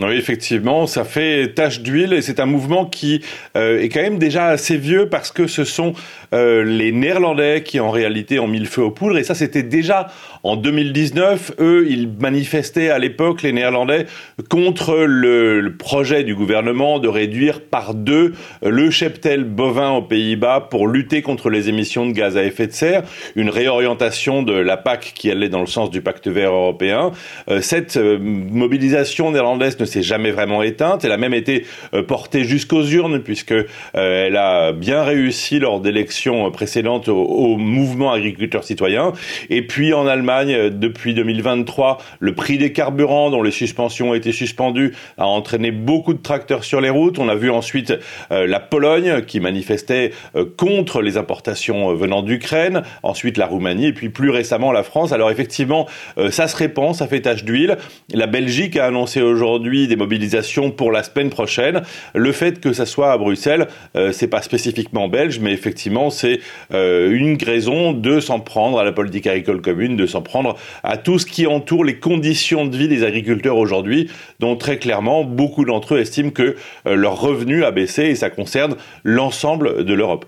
Oui, 0.00 0.16
effectivement, 0.16 0.86
ça 0.86 1.04
fait 1.04 1.52
tache 1.54 1.80
d'huile 1.80 2.12
et 2.12 2.22
c'est 2.22 2.40
un 2.40 2.46
mouvement 2.46 2.86
qui 2.86 3.22
euh, 3.56 3.80
est 3.80 3.88
quand 3.88 4.00
même 4.00 4.18
déjà 4.18 4.46
assez 4.46 4.76
vieux 4.76 5.08
parce 5.08 5.30
que 5.30 5.46
ce 5.46 5.64
sont 5.64 5.92
euh, 6.32 6.64
les 6.64 6.92
Néerlandais 6.92 7.62
qui 7.62 7.78
en 7.78 7.90
réalité 7.90 8.38
ont 8.38 8.48
mis 8.48 8.58
le 8.58 8.64
feu 8.64 8.82
aux 8.82 8.90
poudres 8.90 9.18
et 9.18 9.22
ça 9.22 9.34
c'était 9.34 9.62
déjà 9.62 10.08
en 10.42 10.56
2019. 10.56 11.52
Eux, 11.60 11.86
ils 11.88 12.08
manifestaient 12.08 12.88
à 12.88 12.98
l'époque, 12.98 13.42
les 13.42 13.52
Néerlandais, 13.52 14.06
contre 14.48 14.96
le, 15.04 15.72
projet 15.78 16.24
du 16.24 16.34
gouvernement 16.34 16.98
de 16.98 17.08
réduire 17.08 17.60
par 17.60 17.94
deux 17.94 18.34
le 18.62 18.90
cheptel 18.90 19.44
bovin 19.44 19.90
aux 19.90 20.02
Pays-Bas 20.02 20.68
pour 20.70 20.86
lutter 20.86 21.22
contre 21.22 21.50
les 21.50 21.68
émissions 21.68 22.06
de 22.06 22.12
gaz 22.12 22.36
à 22.36 22.44
effet 22.44 22.66
de 22.66 22.72
serre, 22.72 23.02
une 23.36 23.50
réorientation 23.50 24.42
de 24.42 24.52
la 24.52 24.76
PAC 24.76 25.12
qui 25.14 25.30
allait 25.30 25.48
dans 25.48 25.60
le 25.60 25.66
sens 25.66 25.90
du 25.90 26.00
pacte 26.00 26.28
vert 26.28 26.52
européen. 26.52 27.12
Euh, 27.48 27.60
cette 27.60 27.96
mobilisation 27.96 29.30
néerlandaise 29.30 29.76
ne 29.82 29.86
s'est 29.86 30.02
jamais 30.02 30.30
vraiment 30.30 30.62
éteinte. 30.62 31.04
Elle 31.04 31.12
a 31.12 31.16
même 31.16 31.34
été 31.34 31.66
euh, 31.94 32.02
portée 32.02 32.44
jusqu'aux 32.44 32.84
urnes 32.84 33.20
puisque 33.20 33.52
euh, 33.52 33.66
elle 33.94 34.36
a 34.36 34.72
bien 34.72 35.02
réussi 35.02 35.58
lors 35.58 35.80
d'élections 35.80 36.50
précédentes 36.50 37.08
au, 37.08 37.56
mouvement 37.56 38.12
agriculteur 38.12 38.64
citoyen. 38.64 39.12
Et 39.50 39.66
puis 39.66 39.92
en 39.92 40.06
Allemagne, 40.06 40.54
euh, 40.54 40.70
depuis 40.70 41.14
2023, 41.14 41.98
le 42.20 42.34
prix 42.34 42.58
des 42.58 42.72
carburants 42.72 43.30
dont 43.30 43.42
les 43.42 43.50
suspensions 43.50 44.10
ont 44.10 44.14
été 44.14 44.32
suspendues 44.32 44.94
a 45.18 45.26
entraîné 45.26 45.70
beaucoup 45.70 46.14
de 46.14 46.22
tracteurs 46.22 46.64
sur 46.64 46.80
les 46.80 46.90
routes. 46.90 47.18
On 47.18 47.28
a 47.28 47.34
vu 47.34 47.50
ensuite 47.50 47.92
la 48.30 48.60
Pologne 48.60 49.22
qui 49.22 49.40
manifestait 49.40 50.12
contre 50.56 51.02
les 51.02 51.16
importations 51.16 51.94
venant 51.94 52.22
d'Ukraine, 52.22 52.82
ensuite 53.02 53.36
la 53.36 53.46
Roumanie 53.46 53.86
et 53.86 53.92
puis 53.92 54.08
plus 54.08 54.30
récemment 54.30 54.72
la 54.72 54.82
France. 54.82 55.12
Alors 55.12 55.30
effectivement, 55.30 55.86
ça 56.30 56.48
se 56.48 56.56
répand, 56.56 56.94
ça 56.94 57.06
fait 57.06 57.20
tache 57.20 57.44
d'huile. 57.44 57.76
La 58.12 58.26
Belgique 58.26 58.76
a 58.76 58.86
annoncé 58.86 59.20
aujourd'hui 59.20 59.71
des 59.72 59.96
mobilisations 59.96 60.70
pour 60.70 60.92
la 60.92 61.02
semaine 61.02 61.30
prochaine. 61.30 61.82
Le 62.14 62.32
fait 62.32 62.60
que 62.60 62.72
ça 62.72 62.86
soit 62.86 63.12
à 63.12 63.18
Bruxelles, 63.18 63.68
euh, 63.96 64.12
c'est 64.12 64.28
pas 64.28 64.42
spécifiquement 64.42 65.08
belge, 65.08 65.38
mais 65.40 65.52
effectivement 65.52 66.10
c'est 66.10 66.40
euh, 66.72 67.10
une 67.12 67.42
raison 67.42 67.92
de 67.92 68.20
s'en 68.20 68.40
prendre 68.40 68.78
à 68.78 68.84
la 68.84 68.92
politique 68.92 69.26
agricole 69.26 69.62
commune, 69.62 69.96
de 69.96 70.06
s'en 70.06 70.22
prendre 70.22 70.56
à 70.82 70.96
tout 70.96 71.18
ce 71.18 71.26
qui 71.26 71.46
entoure 71.46 71.84
les 71.84 71.98
conditions 71.98 72.66
de 72.66 72.76
vie 72.76 72.88
des 72.88 73.04
agriculteurs 73.04 73.56
aujourd'hui, 73.56 74.10
dont 74.40 74.56
très 74.56 74.78
clairement 74.78 75.24
beaucoup 75.24 75.64
d'entre 75.64 75.94
eux 75.94 76.00
estiment 76.00 76.30
que 76.30 76.56
euh, 76.86 76.94
leur 76.94 77.20
revenu 77.20 77.64
a 77.64 77.70
baissé 77.70 78.02
et 78.04 78.14
ça 78.14 78.30
concerne 78.30 78.76
l'ensemble 79.04 79.84
de 79.84 79.94
l'Europe. 79.94 80.26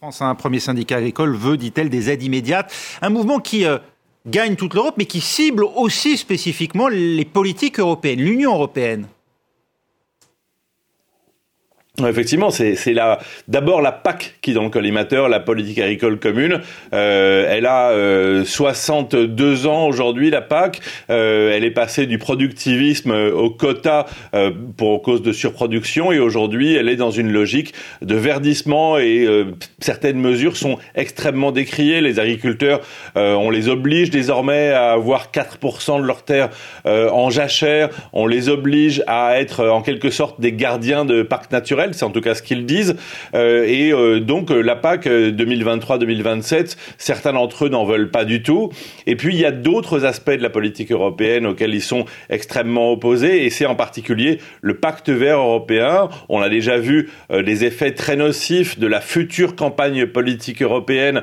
France, 0.00 0.20
un 0.20 0.34
premier 0.34 0.60
syndicat 0.60 0.98
agricole 0.98 1.34
veut, 1.34 1.56
dit-elle, 1.56 1.88
des 1.88 2.10
aides 2.10 2.22
immédiates. 2.22 2.70
Un 3.00 3.08
mouvement 3.08 3.38
qui 3.38 3.64
gagne 4.26 4.56
toute 4.56 4.74
l'Europe, 4.74 4.94
mais 4.96 5.06
qui 5.06 5.20
cible 5.20 5.64
aussi 5.64 6.16
spécifiquement 6.16 6.88
les 6.88 7.24
politiques 7.24 7.78
européennes, 7.78 8.20
l'Union 8.20 8.54
européenne. 8.54 9.06
Effectivement, 12.02 12.50
c'est 12.50 12.74
d'abord 13.46 13.80
la 13.80 13.92
PAC 13.92 14.34
qui 14.42 14.50
est 14.50 14.54
dans 14.54 14.64
le 14.64 14.68
collimateur, 14.68 15.28
la 15.28 15.38
politique 15.38 15.78
agricole 15.78 16.18
commune. 16.18 16.60
Euh, 16.92 17.46
elle 17.48 17.66
a 17.66 17.90
euh, 17.90 18.44
62 18.44 19.68
ans 19.68 19.86
aujourd'hui, 19.86 20.28
la 20.28 20.42
PAC. 20.42 20.80
Euh, 21.08 21.52
elle 21.54 21.62
est 21.62 21.70
passée 21.70 22.06
du 22.06 22.18
productivisme 22.18 23.12
au 23.12 23.48
quota 23.50 24.06
euh, 24.34 24.50
pour 24.76 25.02
cause 25.02 25.22
de 25.22 25.32
surproduction 25.32 26.10
et 26.10 26.18
aujourd'hui, 26.18 26.74
elle 26.74 26.88
est 26.88 26.96
dans 26.96 27.12
une 27.12 27.30
logique 27.30 27.74
de 28.02 28.16
verdissement 28.16 28.98
et 28.98 29.24
euh, 29.24 29.52
certaines 29.78 30.18
mesures 30.18 30.56
sont 30.56 30.78
extrêmement 30.96 31.52
décriées. 31.52 32.00
Les 32.00 32.18
agriculteurs, 32.18 32.80
on 33.14 33.50
les 33.50 33.68
oblige 33.68 34.10
désormais 34.10 34.70
à 34.70 34.90
avoir 34.90 35.30
4% 35.30 36.00
de 36.00 36.06
leurs 36.06 36.24
terres 36.24 36.50
en 36.84 37.30
jachère. 37.30 37.90
On 38.12 38.26
les 38.26 38.48
oblige 38.48 39.04
à 39.06 39.38
être 39.38 39.68
en 39.68 39.80
quelque 39.80 40.10
sorte 40.10 40.40
des 40.40 40.52
gardiens 40.52 41.04
de 41.04 41.22
parcs 41.22 41.52
naturels 41.52 41.83
c'est 41.92 42.04
en 42.04 42.10
tout 42.10 42.20
cas 42.20 42.34
ce 42.34 42.42
qu'ils 42.42 42.64
disent. 42.66 42.96
Euh, 43.34 43.64
et 43.66 43.92
euh, 43.92 44.20
donc 44.20 44.50
euh, 44.50 44.60
la 44.60 44.76
PAC 44.76 45.06
2023-2027, 45.06 46.76
certains 46.98 47.32
d'entre 47.32 47.66
eux 47.66 47.68
n'en 47.68 47.84
veulent 47.84 48.10
pas 48.10 48.24
du 48.24 48.42
tout. 48.42 48.70
Et 49.06 49.16
puis 49.16 49.34
il 49.34 49.40
y 49.40 49.44
a 49.44 49.50
d'autres 49.50 50.04
aspects 50.04 50.30
de 50.30 50.42
la 50.42 50.50
politique 50.50 50.92
européenne 50.92 51.46
auxquels 51.46 51.74
ils 51.74 51.82
sont 51.82 52.04
extrêmement 52.30 52.92
opposés, 52.92 53.44
et 53.44 53.50
c'est 53.50 53.66
en 53.66 53.74
particulier 53.74 54.38
le 54.62 54.74
pacte 54.74 55.10
vert 55.10 55.38
européen. 55.38 56.08
On 56.28 56.40
a 56.40 56.48
déjà 56.48 56.78
vu 56.78 57.10
les 57.30 57.64
effets 57.64 57.92
très 57.92 58.16
nocifs 58.16 58.78
de 58.78 58.86
la 58.86 59.00
future 59.00 59.56
campagne 59.56 60.06
politique 60.06 60.62
européenne 60.62 61.22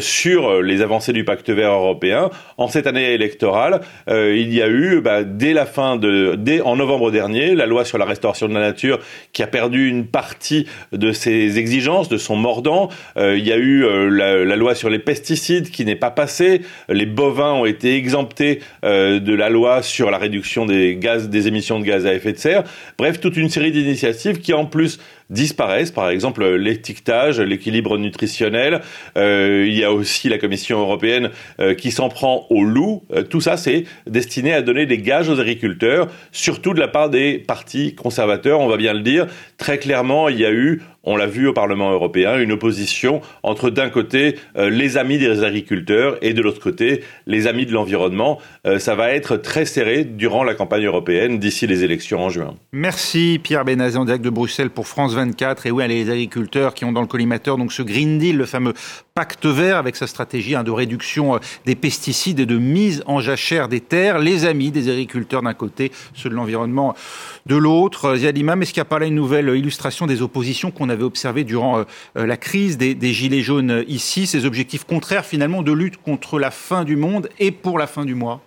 sur 0.00 0.62
les 0.62 0.82
avancées 0.82 1.12
du 1.12 1.24
pacte 1.24 1.50
vert 1.50 1.72
européen. 1.72 2.30
En 2.56 2.68
cette 2.68 2.86
année 2.86 3.14
électorale, 3.14 3.80
il 4.08 4.52
y 4.52 4.62
a 4.62 4.68
eu, 4.68 5.00
bah, 5.00 5.24
dès 5.24 5.52
la 5.52 5.66
fin 5.66 5.96
de, 5.96 6.34
dès 6.36 6.60
en 6.60 6.76
novembre 6.76 7.10
dernier, 7.10 7.54
la 7.54 7.66
loi 7.66 7.84
sur 7.84 7.98
la 7.98 8.04
restauration 8.04 8.48
de 8.48 8.54
la 8.54 8.60
nature 8.60 8.98
qui 9.32 9.42
a 9.42 9.46
perdu 9.46 9.88
une 9.88 9.99
partie 10.06 10.66
de 10.92 11.12
ses 11.12 11.58
exigences, 11.58 12.08
de 12.08 12.18
son 12.18 12.36
mordant. 12.36 12.88
Euh, 13.16 13.36
il 13.36 13.46
y 13.46 13.52
a 13.52 13.56
eu 13.56 13.84
euh, 13.84 14.08
la, 14.08 14.56
loi 14.56 14.74
sur 14.74 14.90
les 14.90 14.98
pesticides 14.98 15.70
qui 15.70 15.84
n'est 15.84 15.96
pas 15.96 16.10
passée. 16.10 16.62
Les 16.88 17.06
bovins 17.06 17.52
ont 17.52 17.66
été 17.66 17.96
exemptés 17.96 18.60
euh, 18.84 19.20
de 19.20 19.34
la 19.34 19.48
loi 19.48 19.82
sur 19.82 20.10
la 20.10 20.18
réduction 20.18 20.66
des 20.66 20.96
gaz, 20.96 21.28
des 21.28 21.48
émissions 21.48 21.78
de 21.78 21.84
gaz 21.84 22.06
à 22.06 22.14
effet 22.14 22.32
de 22.32 22.38
serre. 22.38 22.64
Bref, 22.98 23.20
toute 23.20 23.36
une 23.36 23.48
série 23.48 23.72
d'initiatives 23.72 24.38
qui 24.38 24.52
en 24.52 24.66
plus 24.66 24.98
disparaissent, 25.30 25.92
par 25.92 26.10
exemple 26.10 26.44
l'étiquetage, 26.56 27.40
l'équilibre 27.40 27.96
nutritionnel. 27.96 28.82
Euh, 29.16 29.64
il 29.66 29.78
y 29.78 29.84
a 29.84 29.92
aussi 29.92 30.28
la 30.28 30.38
Commission 30.38 30.80
européenne 30.80 31.30
euh, 31.60 31.74
qui 31.74 31.90
s'en 31.90 32.08
prend 32.08 32.46
au 32.50 32.64
loup. 32.64 33.02
Euh, 33.14 33.22
tout 33.22 33.40
ça, 33.40 33.56
c'est 33.56 33.84
destiné 34.06 34.52
à 34.52 34.62
donner 34.62 34.86
des 34.86 34.98
gages 34.98 35.28
aux 35.28 35.40
agriculteurs, 35.40 36.08
surtout 36.32 36.74
de 36.74 36.80
la 36.80 36.88
part 36.88 37.10
des 37.10 37.38
partis 37.38 37.94
conservateurs. 37.94 38.60
On 38.60 38.68
va 38.68 38.76
bien 38.76 38.92
le 38.92 39.00
dire. 39.00 39.26
Très 39.56 39.78
clairement, 39.78 40.28
il 40.28 40.38
y 40.38 40.44
a 40.44 40.52
eu 40.52 40.82
on 41.04 41.16
l'a 41.16 41.26
vu 41.26 41.48
au 41.48 41.52
Parlement 41.52 41.92
européen, 41.92 42.38
une 42.38 42.52
opposition 42.52 43.20
entre 43.42 43.70
d'un 43.70 43.88
côté 43.88 44.36
euh, 44.56 44.68
les 44.68 44.98
amis 44.98 45.18
des 45.18 45.44
agriculteurs 45.44 46.18
et 46.22 46.34
de 46.34 46.42
l'autre 46.42 46.60
côté 46.60 47.02
les 47.26 47.46
amis 47.46 47.66
de 47.66 47.72
l'environnement. 47.72 48.38
Euh, 48.66 48.78
ça 48.78 48.94
va 48.94 49.10
être 49.10 49.36
très 49.36 49.64
serré 49.64 50.04
durant 50.04 50.44
la 50.44 50.54
campagne 50.54 50.84
européenne 50.84 51.38
d'ici 51.38 51.66
les 51.66 51.84
élections 51.84 52.20
en 52.20 52.28
juin. 52.28 52.54
Merci 52.72 53.40
Pierre 53.42 53.64
Benazé 53.64 53.96
en 53.96 54.04
direct 54.04 54.24
de 54.24 54.30
Bruxelles 54.30 54.70
pour 54.70 54.86
France 54.86 55.14
24. 55.14 55.66
Et 55.66 55.70
oui, 55.70 55.88
les 55.88 56.10
agriculteurs 56.10 56.74
qui 56.74 56.84
ont 56.84 56.92
dans 56.92 57.00
le 57.00 57.06
collimateur 57.06 57.56
donc 57.56 57.72
ce 57.72 57.82
Green 57.82 58.18
Deal, 58.18 58.36
le 58.36 58.46
fameux 58.46 58.74
pacte 59.14 59.46
vert 59.46 59.76
avec 59.78 59.96
sa 59.96 60.06
stratégie 60.06 60.54
hein, 60.54 60.64
de 60.64 60.70
réduction 60.70 61.36
euh, 61.36 61.38
des 61.64 61.76
pesticides 61.76 62.40
et 62.40 62.46
de 62.46 62.58
mise 62.58 63.02
en 63.06 63.20
jachère 63.20 63.68
des 63.68 63.80
terres. 63.80 64.18
Les 64.18 64.44
amis 64.44 64.70
des 64.70 64.90
agriculteurs 64.90 65.42
d'un 65.42 65.54
côté, 65.54 65.92
ceux 66.14 66.28
de 66.28 66.34
l'environnement 66.34 66.94
de 67.46 67.56
l'autre. 67.56 68.16
Ziad 68.16 68.36
Imam, 68.36 68.60
est-ce 68.60 68.74
qu'il 68.74 68.80
n'y 68.80 68.86
a 68.86 68.90
pas 68.90 68.98
là 68.98 69.06
une 69.06 69.14
nouvelle 69.14 69.48
illustration 69.56 70.06
des 70.06 70.20
oppositions 70.20 70.70
qu'on 70.70 70.89
avait 70.90 71.04
observé 71.04 71.44
durant 71.44 71.78
euh, 71.78 71.84
euh, 72.16 72.26
la 72.26 72.36
crise 72.36 72.78
des, 72.78 73.12
Gilets 73.12 73.42
jaunes 73.42 73.84
ici, 73.88 74.26
ces 74.26 74.44
objectifs 74.44 74.84
contraires 74.84 75.24
finalement 75.24 75.62
de 75.62 75.72
lutte 75.72 75.96
contre 75.96 76.38
la 76.38 76.50
fin 76.50 76.84
du 76.84 76.96
monde 76.96 77.28
et 77.38 77.50
pour 77.50 77.78
la 77.78 77.86
fin 77.86 78.04
du 78.04 78.14
mois 78.14 78.42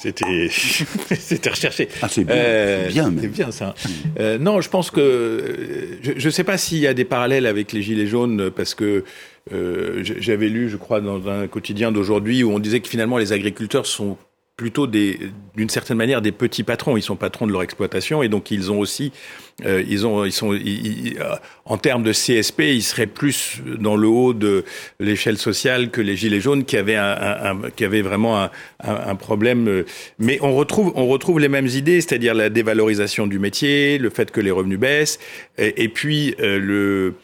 c'était 0.00 0.48
c'était 0.50 1.50
recherché. 1.50 1.88
Ah, 2.02 2.08
c'est 2.08 2.24
bien, 2.24 2.36
euh, 2.36 2.88
bien, 2.88 3.10
bien, 3.10 3.50
ça. 3.50 3.74
Euh, 4.20 4.38
non, 4.38 4.60
je 4.60 4.68
pense 4.68 4.90
que 4.90 5.98
je 6.02 6.24
ne 6.24 6.30
sais 6.30 6.44
pas 6.44 6.58
s'il 6.58 6.78
y 6.78 6.86
a 6.86 6.92
des 6.92 7.06
parallèles 7.06 7.46
avec 7.46 7.72
les 7.72 7.80
gilets 7.80 8.06
jaunes 8.06 8.50
parce 8.50 8.74
que 8.74 9.04
j'avais 9.50 10.48
lu, 10.48 10.68
je 10.68 10.76
crois, 10.76 11.00
dans 11.00 11.28
un 11.28 11.46
quotidien 11.46 11.92
d'aujourd'hui 11.92 12.44
où 12.44 12.52
on 12.52 12.58
disait 12.58 12.80
que 12.80 12.88
finalement 12.88 13.16
les 13.16 13.32
agriculteurs 13.32 13.86
sont 13.86 14.18
plutôt 14.56 14.86
d'une 14.86 15.68
certaine 15.68 15.96
manière 15.96 16.22
des 16.22 16.30
petits 16.30 16.62
patrons. 16.62 16.96
Ils 16.96 17.02
sont 17.02 17.16
patrons 17.16 17.46
de 17.46 17.52
leur 17.52 17.62
exploitation 17.62 18.22
et 18.22 18.28
donc 18.28 18.52
ils 18.52 18.70
ont 18.70 18.78
aussi, 18.78 19.10
euh, 19.64 19.82
ils 19.88 20.06
ont, 20.06 20.24
ils 20.24 20.32
sont, 20.32 20.52
euh, 20.52 21.36
en 21.64 21.76
termes 21.76 22.04
de 22.04 22.12
CSP, 22.12 22.60
ils 22.60 22.82
seraient 22.82 23.08
plus 23.08 23.62
dans 23.80 23.96
le 23.96 24.06
haut 24.06 24.32
de 24.32 24.64
l'échelle 25.00 25.38
sociale 25.38 25.90
que 25.90 26.00
les 26.00 26.16
gilets 26.16 26.40
jaunes 26.40 26.64
qui 26.64 26.76
avaient 26.76 26.96
un, 26.96 27.58
qui 27.74 27.84
avaient 27.84 28.02
vraiment 28.02 28.40
un, 28.40 28.50
un, 28.80 29.16
problème. 29.16 29.84
Mais 30.20 30.38
on 30.40 30.54
retrouve, 30.54 30.92
on 30.94 31.06
retrouve 31.06 31.40
les 31.40 31.48
mêmes 31.48 31.66
idées, 31.66 32.00
c'est-à-dire 32.00 32.34
la 32.34 32.48
dévalorisation 32.48 33.26
du 33.26 33.40
métier, 33.40 33.98
le 33.98 34.10
fait 34.10 34.30
que 34.30 34.40
les 34.40 34.52
revenus 34.52 34.78
baissent, 34.78 35.18
et, 35.58 35.88
puis 35.88 36.34
euh, 36.40 36.58
le 36.58 37.14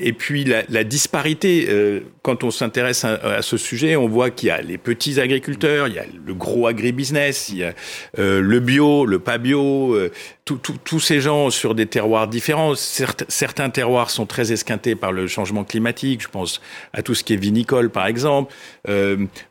et 0.00 0.12
puis 0.12 0.44
la, 0.44 0.62
la 0.68 0.84
disparité, 0.84 1.66
euh, 1.68 2.00
quand 2.28 2.44
on 2.44 2.50
s'intéresse 2.50 3.06
à, 3.06 3.40
ce 3.40 3.56
sujet, 3.56 3.96
on 3.96 4.06
voit 4.06 4.28
qu'il 4.28 4.48
y 4.48 4.50
a 4.50 4.60
les 4.60 4.76
petits 4.76 5.18
agriculteurs, 5.18 5.88
il 5.88 5.94
y 5.94 5.98
a 5.98 6.04
le 6.26 6.34
gros 6.34 6.66
agribusiness, 6.66 7.48
il 7.48 7.56
y 7.56 7.64
a 7.64 7.72
euh, 8.18 8.42
le 8.42 8.60
bio, 8.60 9.06
le 9.06 9.18
pas 9.18 9.38
bio, 9.38 9.94
euh, 9.94 10.12
tous 10.44 11.00
ces 11.00 11.22
gens 11.22 11.48
sur 11.48 11.74
des 11.74 11.86
terroirs 11.86 12.28
différents. 12.28 12.74
certains 12.74 13.70
terroirs 13.70 14.10
sont 14.10 14.26
très 14.26 14.52
esquintés 14.52 14.94
par 14.94 15.10
le 15.10 15.26
changement 15.26 15.64
climatique, 15.64 16.20
je 16.20 16.28
pense 16.28 16.60
à 16.92 17.00
tout 17.02 17.14
ce 17.14 17.24
qui 17.24 17.32
est 17.32 17.36
vinicole 17.36 17.88
par 17.88 18.06
exemple. 18.06 18.52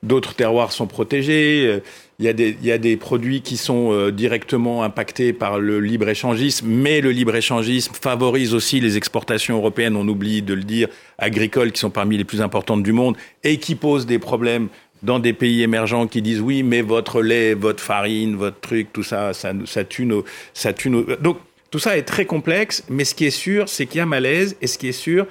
D'autres 0.03 0.35
terroirs 0.35 0.71
sont 0.71 0.85
protégés. 0.85 1.81
Il 2.19 2.25
y, 2.25 2.71
a 2.71 2.77
des, 2.79 2.97
produits 2.97 3.41
qui 3.41 3.57
sont 3.57 3.91
euh, 3.91 4.11
directement 4.11 4.81
impactés 4.81 5.33
par 5.33 5.59
le 5.59 5.79
libre-échangisme, 5.79 6.65
mais 6.67 6.99
le 6.99 7.11
libre-échangisme 7.11 7.93
favorise 7.93 8.55
aussi 8.55 8.79
les 8.79 8.97
exportations 8.97 9.57
européennes, 9.57 9.95
on 9.95 10.07
oublie 10.07 10.41
de 10.41 10.55
le 10.55 10.63
dire, 10.63 10.87
agricoles, 11.17 11.71
qui 11.71 11.79
sont 11.79 11.89
parmi 11.89 12.17
les 12.17 12.23
plus 12.23 12.41
importantes 12.41 12.83
du 12.83 12.91
monde, 12.91 13.17
et 13.43 13.57
qui 13.57 13.75
posent 13.75 14.05
des 14.05 14.19
problèmes 14.19 14.69
dans 15.03 15.19
des 15.19 15.33
pays 15.33 15.61
émergents 15.61 16.07
qui 16.07 16.21
disent 16.21 16.41
oui, 16.41 16.63
mais 16.63 16.81
votre 16.81 17.21
lait, 17.21 17.53
votre 17.53 17.83
farine, 17.83 18.35
votre 18.35 18.59
truc, 18.59 18.91
tout 18.93 19.03
ça, 19.03 19.33
ça, 19.33 19.53
tue 19.83 20.05
nos... 20.05 20.25
Ça 20.53 20.73
tue. 20.73 20.89
Donc, 21.21 21.37
tout 21.69 21.79
ça 21.79 21.97
est 21.97 22.03
très 22.03 22.25
complexe, 22.25 22.83
mais 22.89 23.03
ce 23.03 23.13
qui 23.13 23.25
est 23.25 23.31
sûr, 23.31 23.69
c'est 23.69 23.85
qu'il 23.85 23.99
y 23.99 24.01
a 24.01 24.05
malaise, 24.05 24.57
et 24.61 24.67
ce 24.67 24.77
qui 24.77 24.87
est 24.87 24.93
sûr, 24.93 25.27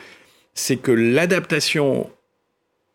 c'est 0.55 0.77
que 0.77 0.93
l'adaptation 0.93 2.11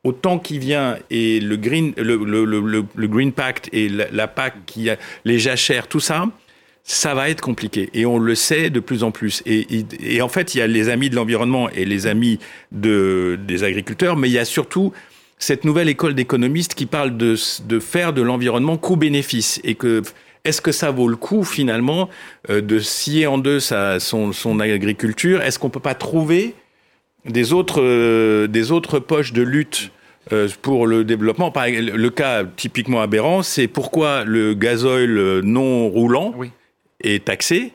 au 0.04 0.12
temps 0.14 0.40
qui 0.40 0.58
vient 0.58 0.98
et 1.10 1.40
le 1.40 1.58
Green, 1.58 1.94
le, 1.96 2.16
le, 2.16 3.08
green 3.08 3.32
Pact 3.32 3.70
et 3.72 3.88
la, 3.88 4.10
la 4.12 4.28
PAC, 4.28 4.66
qui 4.66 4.90
les 5.26 5.40
jachères, 5.40 5.88
tout 5.88 6.00
ça, 6.00 6.26
ça 6.84 7.14
va 7.14 7.30
être 7.30 7.42
compliqué. 7.42 7.90
Et 7.94 8.06
on 8.06 8.18
le 8.18 8.36
sait 8.36 8.70
de 8.70 8.80
plus 8.80 9.04
en 9.04 9.12
plus. 9.12 9.44
Et, 9.46 10.22
en 10.22 10.30
fait, 10.30 10.56
il 10.56 10.60
y 10.60 10.62
a 10.62 10.68
les 10.68 10.90
amis 10.90 11.10
de 11.10 11.16
l'environnement 11.16 11.70
et 11.70 11.86
les 11.86 12.08
amis 12.08 12.40
de, 12.72 13.40
des 13.48 13.64
agriculteurs, 13.64 14.18
mais 14.18 14.30
il 14.30 14.34
y 14.34 14.40
a 14.40 14.46
surtout 14.46 14.92
cette 15.38 15.64
nouvelle 15.66 15.90
école 15.90 16.14
d'économistes 16.14 16.76
qui 16.76 16.86
parle 16.86 17.18
de, 17.18 17.36
faire 17.80 18.14
de 18.14 18.22
l'environnement 18.22 18.78
coût-bénéfice. 18.78 19.60
Et 19.64 19.76
que 19.76 20.02
est-ce 20.44 20.62
que 20.62 20.72
ça 20.72 20.92
vaut 20.92 21.08
le 21.08 21.16
coup 21.16 21.44
finalement 21.44 22.10
euh, 22.50 22.62
de 22.62 22.80
scier 22.80 23.28
en 23.28 23.38
deux 23.38 23.60
son, 23.60 24.60
agriculture? 24.60 25.42
Est-ce 25.42 25.60
qu'on 25.60 25.70
peut 25.70 25.80
pas 25.80 25.96
trouver 25.96 26.56
des 27.26 27.54
autres, 27.54 27.82
euh, 27.82 28.48
des 28.48 28.72
autres 28.72 28.98
poches 29.00 29.34
de 29.34 29.44
lutte 29.44 29.92
euh, 30.32 30.48
pour 30.64 30.88
le 30.88 31.04
développement? 31.04 31.54
Le 31.56 32.10
cas 32.10 32.44
typiquement 32.44 33.02
aberrant, 33.02 33.44
c'est 33.44 33.68
pourquoi 33.68 34.24
le 34.24 34.56
gazoil 34.56 35.42
non 35.42 35.88
roulant 35.88 36.34
est 37.04 37.26
taxé. 37.26 37.74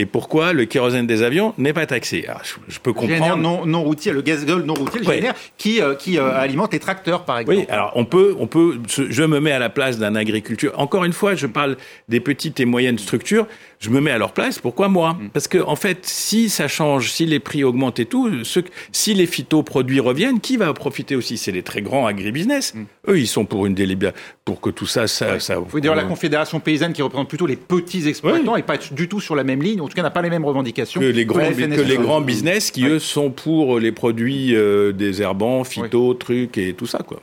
Et 0.00 0.06
pourquoi 0.06 0.52
le 0.52 0.64
kérosène 0.64 1.08
des 1.08 1.24
avions 1.24 1.54
n'est 1.58 1.72
pas 1.72 1.84
taxé 1.84 2.24
je, 2.68 2.78
peux 2.78 2.92
comprendre. 2.92 3.36
non, 3.36 3.66
non 3.66 3.82
routier, 3.82 4.12
le 4.12 4.22
gazole 4.22 4.62
non 4.62 4.74
routier, 4.74 5.00
le 5.00 5.32
qui, 5.56 5.82
euh, 5.82 5.96
qui 5.96 6.18
alimente 6.18 6.72
les 6.72 6.78
tracteurs, 6.78 7.24
par 7.24 7.40
exemple. 7.40 7.58
Oui, 7.58 7.66
alors 7.68 7.90
on 7.96 8.04
peut, 8.04 8.36
on 8.38 8.46
peut. 8.46 8.78
Je 8.86 9.24
me 9.24 9.40
mets 9.40 9.50
à 9.50 9.58
la 9.58 9.70
place 9.70 9.98
d'un 9.98 10.14
agriculteur. 10.14 10.78
Encore 10.78 11.04
une 11.04 11.12
fois, 11.12 11.34
je 11.34 11.48
parle 11.48 11.76
des 12.08 12.20
petites 12.20 12.60
et 12.60 12.64
moyennes 12.64 12.98
structures 12.98 13.48
je 13.80 13.90
me 13.90 14.00
mets 14.00 14.10
à 14.10 14.18
leur 14.18 14.32
place, 14.32 14.58
pourquoi 14.58 14.88
moi 14.88 15.14
mm. 15.14 15.30
Parce 15.32 15.48
que 15.48 15.58
en 15.58 15.76
fait, 15.76 15.98
si 16.02 16.48
ça 16.48 16.68
change, 16.68 17.12
si 17.12 17.26
les 17.26 17.38
prix 17.38 17.64
augmentent 17.64 18.00
et 18.00 18.06
tout, 18.06 18.44
ce, 18.44 18.60
si 18.92 19.14
les 19.14 19.26
phytoproduits 19.26 20.00
reviennent, 20.00 20.40
qui 20.40 20.56
va 20.56 20.72
profiter 20.74 21.14
aussi? 21.14 21.38
C'est 21.38 21.52
les 21.52 21.62
très 21.62 21.82
grands 21.82 22.06
agribusiness. 22.06 22.74
Mm. 22.74 22.84
Eux, 23.08 23.18
ils 23.20 23.28
sont 23.28 23.44
pour 23.44 23.66
une 23.66 23.74
délibération, 23.74 24.20
pour 24.44 24.60
que 24.60 24.70
tout 24.70 24.86
ça, 24.86 25.06
ça... 25.06 25.38
ça 25.38 25.58
Vous 25.58 25.66
pouvez 25.66 25.80
dire 25.82 25.94
la 25.94 26.04
Confédération 26.04 26.60
paysanne 26.60 26.92
qui 26.92 27.02
représente 27.02 27.28
plutôt 27.28 27.46
les 27.46 27.56
petits 27.56 28.08
exploitants 28.08 28.56
et 28.56 28.62
pas 28.62 28.78
du 28.78 29.08
tout 29.08 29.20
sur 29.20 29.36
la 29.36 29.44
même 29.44 29.62
ligne, 29.62 29.80
en 29.80 29.88
tout 29.88 29.94
cas 29.94 30.02
n'a 30.02 30.10
pas 30.10 30.22
les 30.22 30.30
mêmes 30.30 30.44
revendications. 30.44 31.00
Que 31.00 31.06
les 31.06 31.24
grands, 31.24 31.38
que 31.38 31.80
les 31.80 31.96
grands 31.96 32.20
business 32.20 32.70
qui, 32.70 32.84
eux, 32.84 32.98
sont 32.98 33.30
pour 33.30 33.78
les 33.78 33.92
produits 33.92 34.54
euh, 34.56 34.92
des 34.92 35.22
herbants, 35.22 35.64
phyto, 35.64 36.14
trucs 36.14 36.58
et 36.58 36.72
tout 36.72 36.86
ça, 36.86 36.98
quoi. 36.98 37.20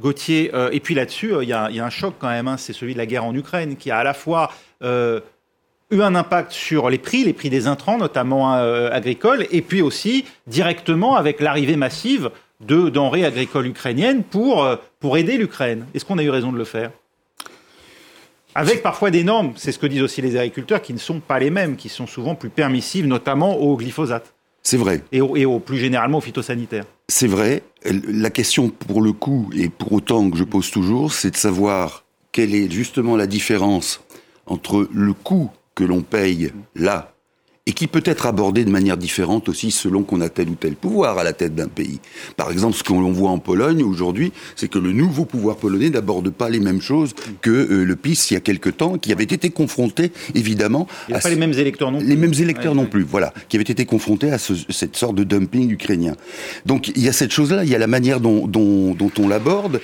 Gauthier, 0.00 0.50
euh, 0.54 0.70
et 0.72 0.80
puis 0.80 0.94
là-dessus, 0.94 1.34
euh, 1.34 1.44
il 1.44 1.50
y, 1.50 1.52
a 1.52 1.66
un 1.68 1.90
choc 1.90 2.14
quand 2.18 2.30
même, 2.30 2.48
hein, 2.48 2.56
c'est 2.56 2.72
celui 2.72 2.94
de 2.94 2.98
la 2.98 3.04
guerre 3.04 3.24
en 3.24 3.34
Ukraine, 3.34 3.76
qui 3.76 3.90
a 3.90 3.98
à 3.98 4.04
la 4.04 4.14
fois 4.14 4.50
eu 5.92 6.02
un 6.02 6.14
impact 6.14 6.52
sur 6.52 6.90
les 6.90 6.98
prix, 6.98 7.22
les 7.22 7.32
prix 7.32 7.50
des 7.50 7.66
intrants, 7.66 7.98
notamment 7.98 8.56
euh, 8.56 8.90
agricoles, 8.90 9.46
et 9.50 9.62
puis 9.62 9.82
aussi 9.82 10.24
directement 10.46 11.16
avec 11.16 11.40
l'arrivée 11.40 11.76
massive 11.76 12.30
de 12.60 12.88
denrées 12.88 13.24
agricoles 13.24 13.66
ukrainiennes 13.66 14.22
pour, 14.24 14.64
euh, 14.64 14.76
pour 15.00 15.16
aider 15.16 15.36
l'Ukraine. 15.36 15.86
Est-ce 15.94 16.04
qu'on 16.04 16.18
a 16.18 16.22
eu 16.22 16.30
raison 16.30 16.52
de 16.52 16.58
le 16.58 16.64
faire? 16.64 16.90
Avec 18.54 18.82
parfois 18.82 19.10
des 19.10 19.24
normes, 19.24 19.52
c'est 19.56 19.72
ce 19.72 19.78
que 19.78 19.86
disent 19.86 20.02
aussi 20.02 20.20
les 20.20 20.36
agriculteurs, 20.36 20.82
qui 20.82 20.92
ne 20.92 20.98
sont 20.98 21.20
pas 21.20 21.38
les 21.38 21.50
mêmes, 21.50 21.76
qui 21.76 21.88
sont 21.88 22.06
souvent 22.06 22.34
plus 22.34 22.50
permissives, 22.50 23.06
notamment 23.06 23.56
au 23.56 23.76
glyphosate. 23.76 24.34
C'est 24.62 24.76
vrai. 24.76 25.02
Et, 25.10 25.20
au, 25.20 25.36
et 25.36 25.44
au, 25.44 25.58
plus 25.58 25.78
généralement 25.78 26.18
au 26.18 26.20
phytosanitaire. 26.20 26.84
C'est 27.08 27.26
vrai. 27.26 27.62
La 27.84 28.30
question 28.30 28.68
pour 28.68 29.02
le 29.02 29.12
coup, 29.12 29.50
et 29.56 29.68
pour 29.68 29.92
autant 29.92 30.30
que 30.30 30.36
je 30.36 30.44
pose 30.44 30.70
toujours, 30.70 31.12
c'est 31.12 31.30
de 31.30 31.36
savoir 31.36 32.04
quelle 32.30 32.54
est 32.54 32.70
justement 32.70 33.16
la 33.16 33.26
différence 33.26 34.02
entre 34.46 34.88
le 34.92 35.12
coût 35.12 35.50
que 35.74 35.84
l'on 35.84 36.02
paye 36.02 36.52
là, 36.74 37.12
et 37.66 37.72
qui 37.72 37.86
peut 37.86 38.02
être 38.04 38.26
abordé 38.26 38.64
de 38.64 38.70
manière 38.70 38.96
différente 38.96 39.48
aussi 39.48 39.70
selon 39.70 40.02
qu'on 40.02 40.20
a 40.20 40.28
tel 40.28 40.48
ou 40.48 40.56
tel 40.56 40.74
pouvoir 40.74 41.18
à 41.18 41.24
la 41.24 41.32
tête 41.32 41.54
d'un 41.54 41.68
pays. 41.68 42.00
Par 42.36 42.50
exemple, 42.50 42.76
ce 42.76 42.82
qu'on 42.82 43.12
voit 43.12 43.30
en 43.30 43.38
Pologne 43.38 43.84
aujourd'hui, 43.84 44.32
c'est 44.56 44.68
que 44.68 44.78
le 44.78 44.92
nouveau 44.92 45.24
pouvoir 45.24 45.56
polonais 45.56 45.88
n'aborde 45.88 46.30
pas 46.30 46.48
les 46.48 46.58
mêmes 46.58 46.80
choses 46.80 47.14
que 47.40 47.50
euh, 47.50 47.84
le 47.84 47.94
PiS 47.94 48.30
il 48.30 48.34
y 48.34 48.36
a 48.36 48.40
quelque 48.40 48.68
temps, 48.68 48.98
qui 48.98 49.12
avait 49.12 49.22
été 49.22 49.50
confronté 49.50 50.10
évidemment. 50.34 50.88
Il 51.08 51.14
a 51.14 51.20
pas 51.20 51.30
les 51.30 51.36
mêmes 51.36 51.52
électeurs 51.52 51.92
non 51.92 51.98
plus. 52.00 52.08
Les 52.08 52.16
mêmes 52.16 52.34
électeurs 52.34 52.74
non 52.74 52.86
plus, 52.86 53.04
voilà, 53.04 53.32
qui 53.48 53.56
avaient 53.56 53.62
été 53.62 53.86
confrontés 53.86 54.32
à 54.32 54.38
cette 54.38 54.96
sorte 54.96 55.14
de 55.14 55.22
dumping 55.22 55.70
ukrainien. 55.70 56.16
Donc 56.66 56.88
il 56.88 57.02
y 57.02 57.08
a 57.08 57.12
cette 57.12 57.30
chose-là, 57.30 57.62
il 57.62 57.70
y 57.70 57.76
a 57.76 57.78
la 57.78 57.86
manière 57.86 58.18
dont, 58.18 58.48
dont, 58.48 58.94
dont 58.94 59.12
on 59.20 59.28
l'aborde, 59.28 59.80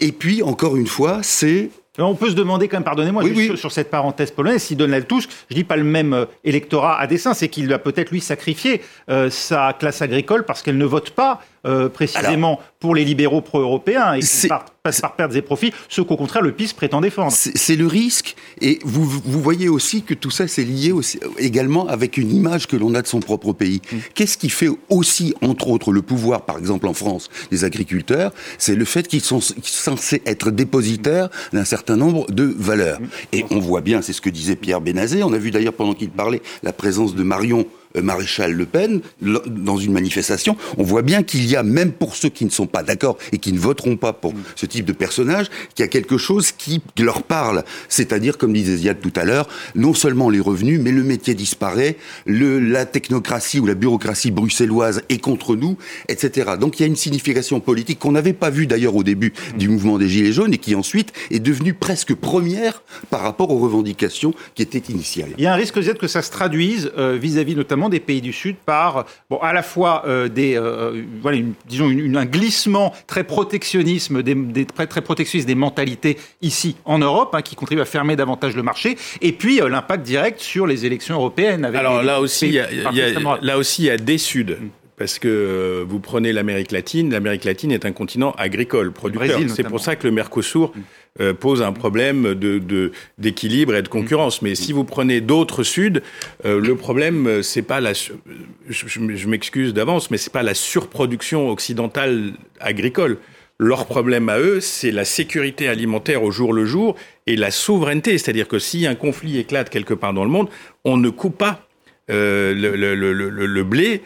et 0.00 0.12
puis 0.12 0.42
encore 0.42 0.76
une 0.76 0.86
fois, 0.86 1.20
c'est 1.22 1.70
on 2.04 2.14
peut 2.14 2.30
se 2.30 2.34
demander 2.34 2.68
quand 2.68 2.76
même, 2.76 2.84
pardonnez-moi, 2.84 3.24
Sur, 3.56 3.72
cette 3.72 3.90
parenthèse 3.90 4.30
polonaise, 4.30 4.62
si 4.62 4.76
Donald 4.76 5.06
Tusk, 5.06 5.30
je 5.50 5.54
dis 5.54 5.64
pas 5.64 5.76
le 5.76 5.84
même 5.84 6.12
euh, 6.12 6.26
électorat 6.44 6.98
à 7.00 7.06
dessein, 7.06 7.34
c'est 7.34 7.48
qu'il 7.48 7.68
va 7.68 7.78
peut-être 7.78 8.10
lui 8.10 8.20
sacrifier 8.20 8.82
euh, 9.10 9.30
sa 9.30 9.72
classe 9.72 10.02
agricole 10.02 10.44
parce 10.44 10.62
qu'elle 10.62 10.78
ne 10.78 10.84
vote 10.84 11.10
pas 11.10 11.40
euh, 11.68 11.88
précisément 11.88 12.60
pour 12.80 12.94
les 12.94 13.04
libéraux 13.04 13.40
pro-européens 13.40 14.14
et 14.14 14.20
qui 14.20 14.48
passent 14.82 15.00
par 15.00 15.16
pertes 15.16 15.34
et 15.34 15.42
profits, 15.42 15.72
ce 15.88 16.00
qu'au 16.00 16.16
contraire 16.16 16.42
le 16.42 16.52
PIS 16.52 16.72
prétend 16.74 17.00
défendre. 17.00 17.32
C'est 17.32 17.76
le 17.76 17.86
risque, 17.86 18.36
et 18.60 18.78
vous, 18.84 19.04
vous 19.04 19.42
voyez 19.42 19.68
aussi 19.68 20.02
que 20.02 20.14
tout 20.14 20.30
ça 20.30 20.48
c'est 20.48 20.64
lié 20.64 20.92
aussi, 20.92 21.20
également 21.38 21.88
avec 21.88 22.16
une 22.16 22.34
image 22.34 22.66
que 22.66 22.76
l'on 22.76 22.94
a 22.94 23.02
de 23.02 23.06
son 23.06 23.20
propre 23.20 23.52
pays. 23.52 23.82
Mm. 23.90 23.96
Qu'est-ce 24.14 24.38
qui 24.38 24.48
fait 24.48 24.70
aussi, 24.88 25.34
entre 25.42 25.68
autres, 25.68 25.92
le 25.92 26.02
pouvoir, 26.02 26.42
par 26.42 26.58
exemple 26.58 26.86
en 26.86 26.94
France, 26.94 27.28
des 27.50 27.64
agriculteurs? 27.64 28.32
C'est 28.56 28.74
le 28.74 28.84
fait 28.84 29.06
qu'ils 29.06 29.20
sont 29.20 29.40
censés 29.62 30.22
être 30.24 30.50
dépositaires 30.50 31.28
d'un 31.52 31.64
certain 31.64 31.96
nombre 31.96 32.30
de 32.30 32.54
valeurs. 32.56 33.00
Mm. 33.00 33.06
Et 33.32 33.44
on 33.50 33.58
voit 33.58 33.80
bien, 33.80 34.02
c'est 34.02 34.12
ce 34.12 34.20
que 34.20 34.30
disait 34.30 34.56
Pierre 34.56 34.80
Bénazé, 34.80 35.22
on 35.22 35.32
a 35.32 35.38
vu 35.38 35.50
d'ailleurs 35.50 35.74
pendant 35.74 35.94
qu'il 35.94 36.10
parlait 36.10 36.42
la 36.62 36.72
présence 36.72 37.14
de 37.14 37.22
Marion 37.22 37.66
maréchal 37.94 38.52
Le 38.52 38.66
Pen 38.66 39.00
dans 39.20 39.76
une 39.76 39.92
manifestation, 39.92 40.56
on 40.76 40.82
voit 40.82 41.02
bien 41.02 41.22
qu'il 41.22 41.46
y 41.46 41.56
a, 41.56 41.62
même 41.62 41.92
pour 41.92 42.16
ceux 42.16 42.28
qui 42.28 42.44
ne 42.44 42.50
sont 42.50 42.66
pas 42.66 42.82
d'accord 42.82 43.18
et 43.32 43.38
qui 43.38 43.52
ne 43.52 43.58
voteront 43.58 43.96
pas 43.96 44.12
pour 44.12 44.34
ce 44.56 44.66
type 44.66 44.84
de 44.84 44.92
personnage, 44.92 45.46
qu'il 45.74 45.84
y 45.84 45.88
a 45.88 45.88
quelque 45.88 46.18
chose 46.18 46.52
qui 46.52 46.82
leur 46.98 47.22
parle. 47.22 47.64
C'est-à-dire, 47.88 48.38
comme 48.38 48.52
disait 48.52 48.76
Ziad 48.76 49.00
tout 49.00 49.12
à 49.16 49.24
l'heure, 49.24 49.48
non 49.74 49.94
seulement 49.94 50.30
les 50.30 50.40
revenus, 50.40 50.80
mais 50.80 50.92
le 50.92 51.02
métier 51.02 51.34
disparaît, 51.34 51.96
la 52.26 52.86
technocratie 52.86 53.60
ou 53.60 53.66
la 53.66 53.74
bureaucratie 53.74 54.30
bruxelloise 54.30 55.02
est 55.08 55.18
contre 55.18 55.56
nous, 55.56 55.76
etc. 56.08 56.52
Donc 56.60 56.78
il 56.78 56.82
y 56.82 56.84
a 56.84 56.88
une 56.88 56.96
signification 56.96 57.60
politique 57.60 57.98
qu'on 57.98 58.12
n'avait 58.12 58.32
pas 58.32 58.50
vue 58.50 58.66
d'ailleurs 58.66 58.96
au 58.96 59.02
début 59.02 59.32
du 59.56 59.68
mouvement 59.68 59.98
des 59.98 60.08
Gilets 60.08 60.32
jaunes 60.32 60.54
et 60.54 60.58
qui 60.58 60.74
ensuite 60.74 61.12
est 61.30 61.40
devenue 61.40 61.74
presque 61.74 62.14
première 62.14 62.82
par 63.10 63.20
rapport 63.20 63.50
aux 63.50 63.58
revendications 63.58 64.34
qui 64.54 64.62
étaient 64.62 64.92
initiales. 64.92 65.30
Il 65.38 65.44
y 65.44 65.46
a 65.46 65.52
un 65.52 65.56
risque, 65.56 65.80
Z, 65.80 65.94
que 65.94 66.08
ça 66.08 66.22
se 66.22 66.30
traduise 66.30 66.90
euh, 66.98 67.16
vis-à-vis 67.20 67.54
notamment 67.54 67.77
des 67.88 68.00
pays 68.00 68.20
du 68.20 68.32
Sud 68.32 68.56
par, 68.56 69.06
bon, 69.30 69.38
à 69.38 69.52
la 69.52 69.62
fois 69.62 70.02
euh, 70.06 70.28
des, 70.28 70.56
euh, 70.56 71.04
voilà, 71.22 71.38
disons, 71.68 71.88
un 71.88 72.26
glissement 72.26 72.92
très 73.06 73.22
protectionnisme, 73.22 74.24
des, 74.24 74.34
des 74.34 74.66
très, 74.66 74.88
très 74.88 75.00
des 75.00 75.54
mentalités 75.54 76.18
ici 76.42 76.76
en 76.84 76.98
Europe, 76.98 77.34
hein, 77.34 77.42
qui 77.42 77.54
contribue 77.54 77.80
à 77.80 77.84
fermer 77.84 78.16
davantage 78.16 78.56
le 78.56 78.62
marché, 78.64 78.96
et 79.20 79.32
puis 79.32 79.60
l'impact 79.60 80.02
direct 80.04 80.40
sur 80.40 80.66
les 80.66 80.84
élections 80.84 81.14
européennes. 81.14 81.64
Avec 81.64 81.78
Alors 81.78 82.02
là, 82.02 82.20
aussi, 82.20 82.46
il 82.46 82.54
y 82.54 82.60
a, 82.60 82.68
là 83.40 83.58
aussi, 83.58 83.82
il 83.82 83.86
y 83.86 83.90
a 83.90 83.96
des 83.96 84.18
Suds. 84.18 84.56
Mm. 84.60 84.68
Parce 84.98 85.20
que 85.20 85.86
vous 85.88 86.00
prenez 86.00 86.32
l'Amérique 86.32 86.72
latine, 86.72 87.12
l'Amérique 87.12 87.44
latine 87.44 87.70
est 87.70 87.86
un 87.86 87.92
continent 87.92 88.32
agricole, 88.36 88.90
producteur. 88.90 89.38
C'est 89.48 89.62
pour 89.62 89.78
ça 89.78 89.94
que 89.94 90.08
le 90.08 90.12
Mercosur 90.12 90.72
mm. 90.74 90.80
Euh, 91.20 91.34
pose 91.34 91.62
un 91.62 91.72
problème 91.72 92.34
de, 92.34 92.92
d'équilibre 93.18 93.74
et 93.74 93.82
de 93.82 93.88
concurrence. 93.88 94.40
Mais 94.40 94.54
si 94.54 94.72
vous 94.72 94.84
prenez 94.84 95.20
d'autres 95.20 95.64
Suds, 95.64 96.00
euh, 96.44 96.60
le 96.60 96.76
problème, 96.76 97.26
euh, 97.26 97.42
c'est 97.42 97.62
pas 97.62 97.80
la, 97.80 97.92
je, 97.92 99.26
m'excuse 99.26 99.74
d'avance, 99.74 100.12
mais 100.12 100.16
c'est 100.16 100.32
pas 100.32 100.44
la 100.44 100.54
surproduction 100.54 101.50
occidentale 101.50 102.34
agricole. 102.60 103.18
Leur 103.58 103.86
problème 103.86 104.28
à 104.28 104.38
eux, 104.38 104.60
c'est 104.60 104.92
la 104.92 105.04
sécurité 105.04 105.66
alimentaire 105.66 106.22
au 106.22 106.30
jour 106.30 106.52
le 106.52 106.64
jour 106.64 106.94
et 107.26 107.34
la 107.34 107.50
souveraineté. 107.50 108.16
C'est-à-dire 108.16 108.46
que 108.46 108.60
si 108.60 108.86
un 108.86 108.94
conflit 108.94 109.38
éclate 109.38 109.70
quelque 109.70 109.94
part 109.94 110.12
dans 110.12 110.24
le 110.24 110.30
monde, 110.30 110.48
on 110.84 110.96
ne 110.96 111.10
coupe 111.10 111.36
pas 111.36 111.64
le, 112.10 112.74
le, 112.74 113.62
blé 113.64 114.02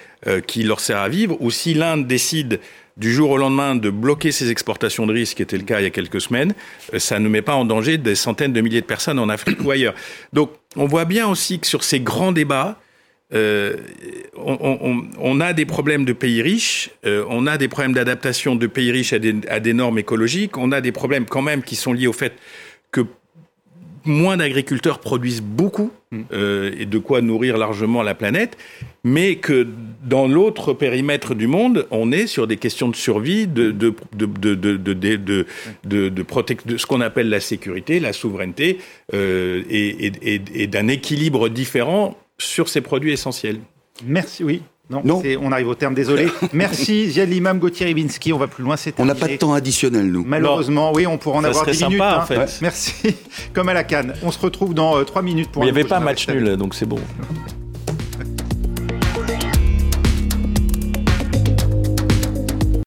qui 0.49 0.65
leur 0.65 0.81
sert 0.81 0.99
à 0.99 1.09
vivre, 1.09 1.37
ou 1.41 1.53
si 1.53 1.75
l'Inde 1.75 2.07
décide 2.07 2.59
du 2.97 3.13
jour 3.13 3.31
au 3.31 3.39
lendemain 3.39 3.75
de 3.75 3.91
bloquer 3.91 4.33
ses 4.33 4.51
exportations 4.51 5.07
de 5.07 5.13
risque, 5.13 5.39
qui 5.39 5.43
était 5.43 5.57
le 5.57 5.65
cas 5.65 5.81
il 5.81 5.85
y 5.85 5.87
a 5.87 5.91
quelques 5.91 6.21
semaines, 6.21 6.55
euh, 6.93 6.99
ça 6.99 7.19
ne 7.19 7.29
met 7.29 7.43
pas 7.43 7.55
en 7.55 7.65
danger 7.65 7.99
des 7.99 8.15
centaines 8.15 8.53
de 8.53 8.61
milliers 8.61 8.81
de 8.81 8.87
personnes 8.87 9.19
en 9.19 9.29
Afrique 9.29 9.63
ou 9.65 9.71
ailleurs. 9.71 9.95
Donc 10.33 10.53
on 10.77 10.87
voit 10.87 11.05
bien 11.05 11.29
aussi 11.29 11.59
que 11.59 11.67
sur 11.67 11.85
ces 11.85 12.01
grands 12.01 12.33
débats, 12.33 12.79
euh, 13.35 13.77
on, 14.37 15.41
a 15.41 15.55
des 15.55 15.65
problèmes 15.65 16.05
de 16.05 16.13
pays 16.13 16.43
riches, 16.43 16.91
euh, 17.07 17.25
on 17.31 17.47
a 17.47 17.57
des 17.57 17.69
problèmes 17.69 17.95
d'adaptation 17.95 18.57
de 18.57 18.67
pays 18.67 18.91
riches 18.91 19.15
à 19.15 19.19
des, 19.19 19.73
normes 19.73 19.99
écologiques, 19.99 20.59
on 20.59 20.71
a 20.71 20.83
des 20.83 20.93
problèmes 20.93 21.25
quand 21.25 21.41
même 21.41 21.63
qui 21.63 21.75
sont 21.75 21.95
liés 21.95 22.07
au 22.07 22.13
fait 22.13 22.35
moins 24.05 24.37
d'agriculteurs 24.37 24.99
produisent 24.99 25.43
beaucoup 25.43 25.91
mm. 26.11 26.21
euh, 26.33 26.73
et 26.79 26.87
de 26.87 26.99
quoi 26.99 27.21
nourrir 27.21 27.57
largement 27.59 28.03
la 28.03 28.15
planète, 28.15 28.57
mais 29.05 29.37
que 29.37 29.67
dans 30.05 30.27
l'autre 30.27 30.73
périmètre 30.73 31.35
du 31.35 31.47
monde, 31.47 31.87
on 31.91 32.13
est 32.13 32.27
sur 32.27 32.47
des 32.47 32.57
questions 32.57 32.89
de 32.89 32.97
survie, 32.97 33.47
de, 33.47 33.71
de, 33.71 33.95
de, 34.15 34.27
de, 34.55 35.47
de 35.85 36.77
ce 36.77 36.87
qu'on 36.87 37.01
appelle 37.01 37.29
la 37.29 37.41
sécurité, 37.41 38.01
la 38.01 38.13
souveraineté, 38.13 38.79
euh, 39.15 39.63
et, 39.69 40.07
et, 40.07 40.13
et, 40.23 40.43
et 40.55 40.67
d'un 40.67 40.89
équilibre 40.89 41.49
différent 41.49 42.17
sur 42.39 42.69
ces 42.69 42.81
produits 42.81 43.13
essentiels. 43.13 43.61
Merci, 44.05 44.43
oui. 44.45 44.63
Non, 45.05 45.23
on 45.41 45.53
arrive 45.53 45.69
au 45.69 45.75
terme, 45.75 45.95
désolé. 45.95 46.29
Merci 46.53 47.11
Ziad 47.11 47.29
Limam, 47.29 47.59
Gauthier 47.59 47.87
Ribinski, 47.87 48.33
on 48.33 48.39
va 48.39 48.47
plus 48.47 48.63
loin. 48.65 48.77
On 48.99 49.05
n'a 49.05 49.15
pas 49.15 49.29
de 49.29 49.37
temps 49.37 49.53
additionnel, 49.53 50.07
nous. 50.07 50.25
Malheureusement, 50.25 50.93
oui, 50.95 51.07
on 51.07 51.19
pourra 51.19 51.39
en 51.39 51.45
avoir 51.45 51.67
10 51.67 51.75
sympa, 51.75 51.89
minutes. 51.89 52.03
En 52.03 52.21
hein. 52.21 52.47
fait. 52.47 52.59
Merci, 52.63 52.93
comme 53.53 53.69
à 53.69 53.75
la 53.75 53.85
canne. 53.85 54.15
On 54.23 54.31
se 54.31 54.39
retrouve 54.39 54.75
dans 54.75 55.03
3 55.05 55.21
euh, 55.21 55.25
minutes 55.25 55.51
pour 55.51 55.63
Il 55.63 55.67
n'y 55.67 55.71
avait 55.71 55.85
pas 55.85 56.01
match 56.01 56.29
nul, 56.29 56.57
donc 56.57 56.75
c'est 56.75 56.87
bon. 56.87 56.99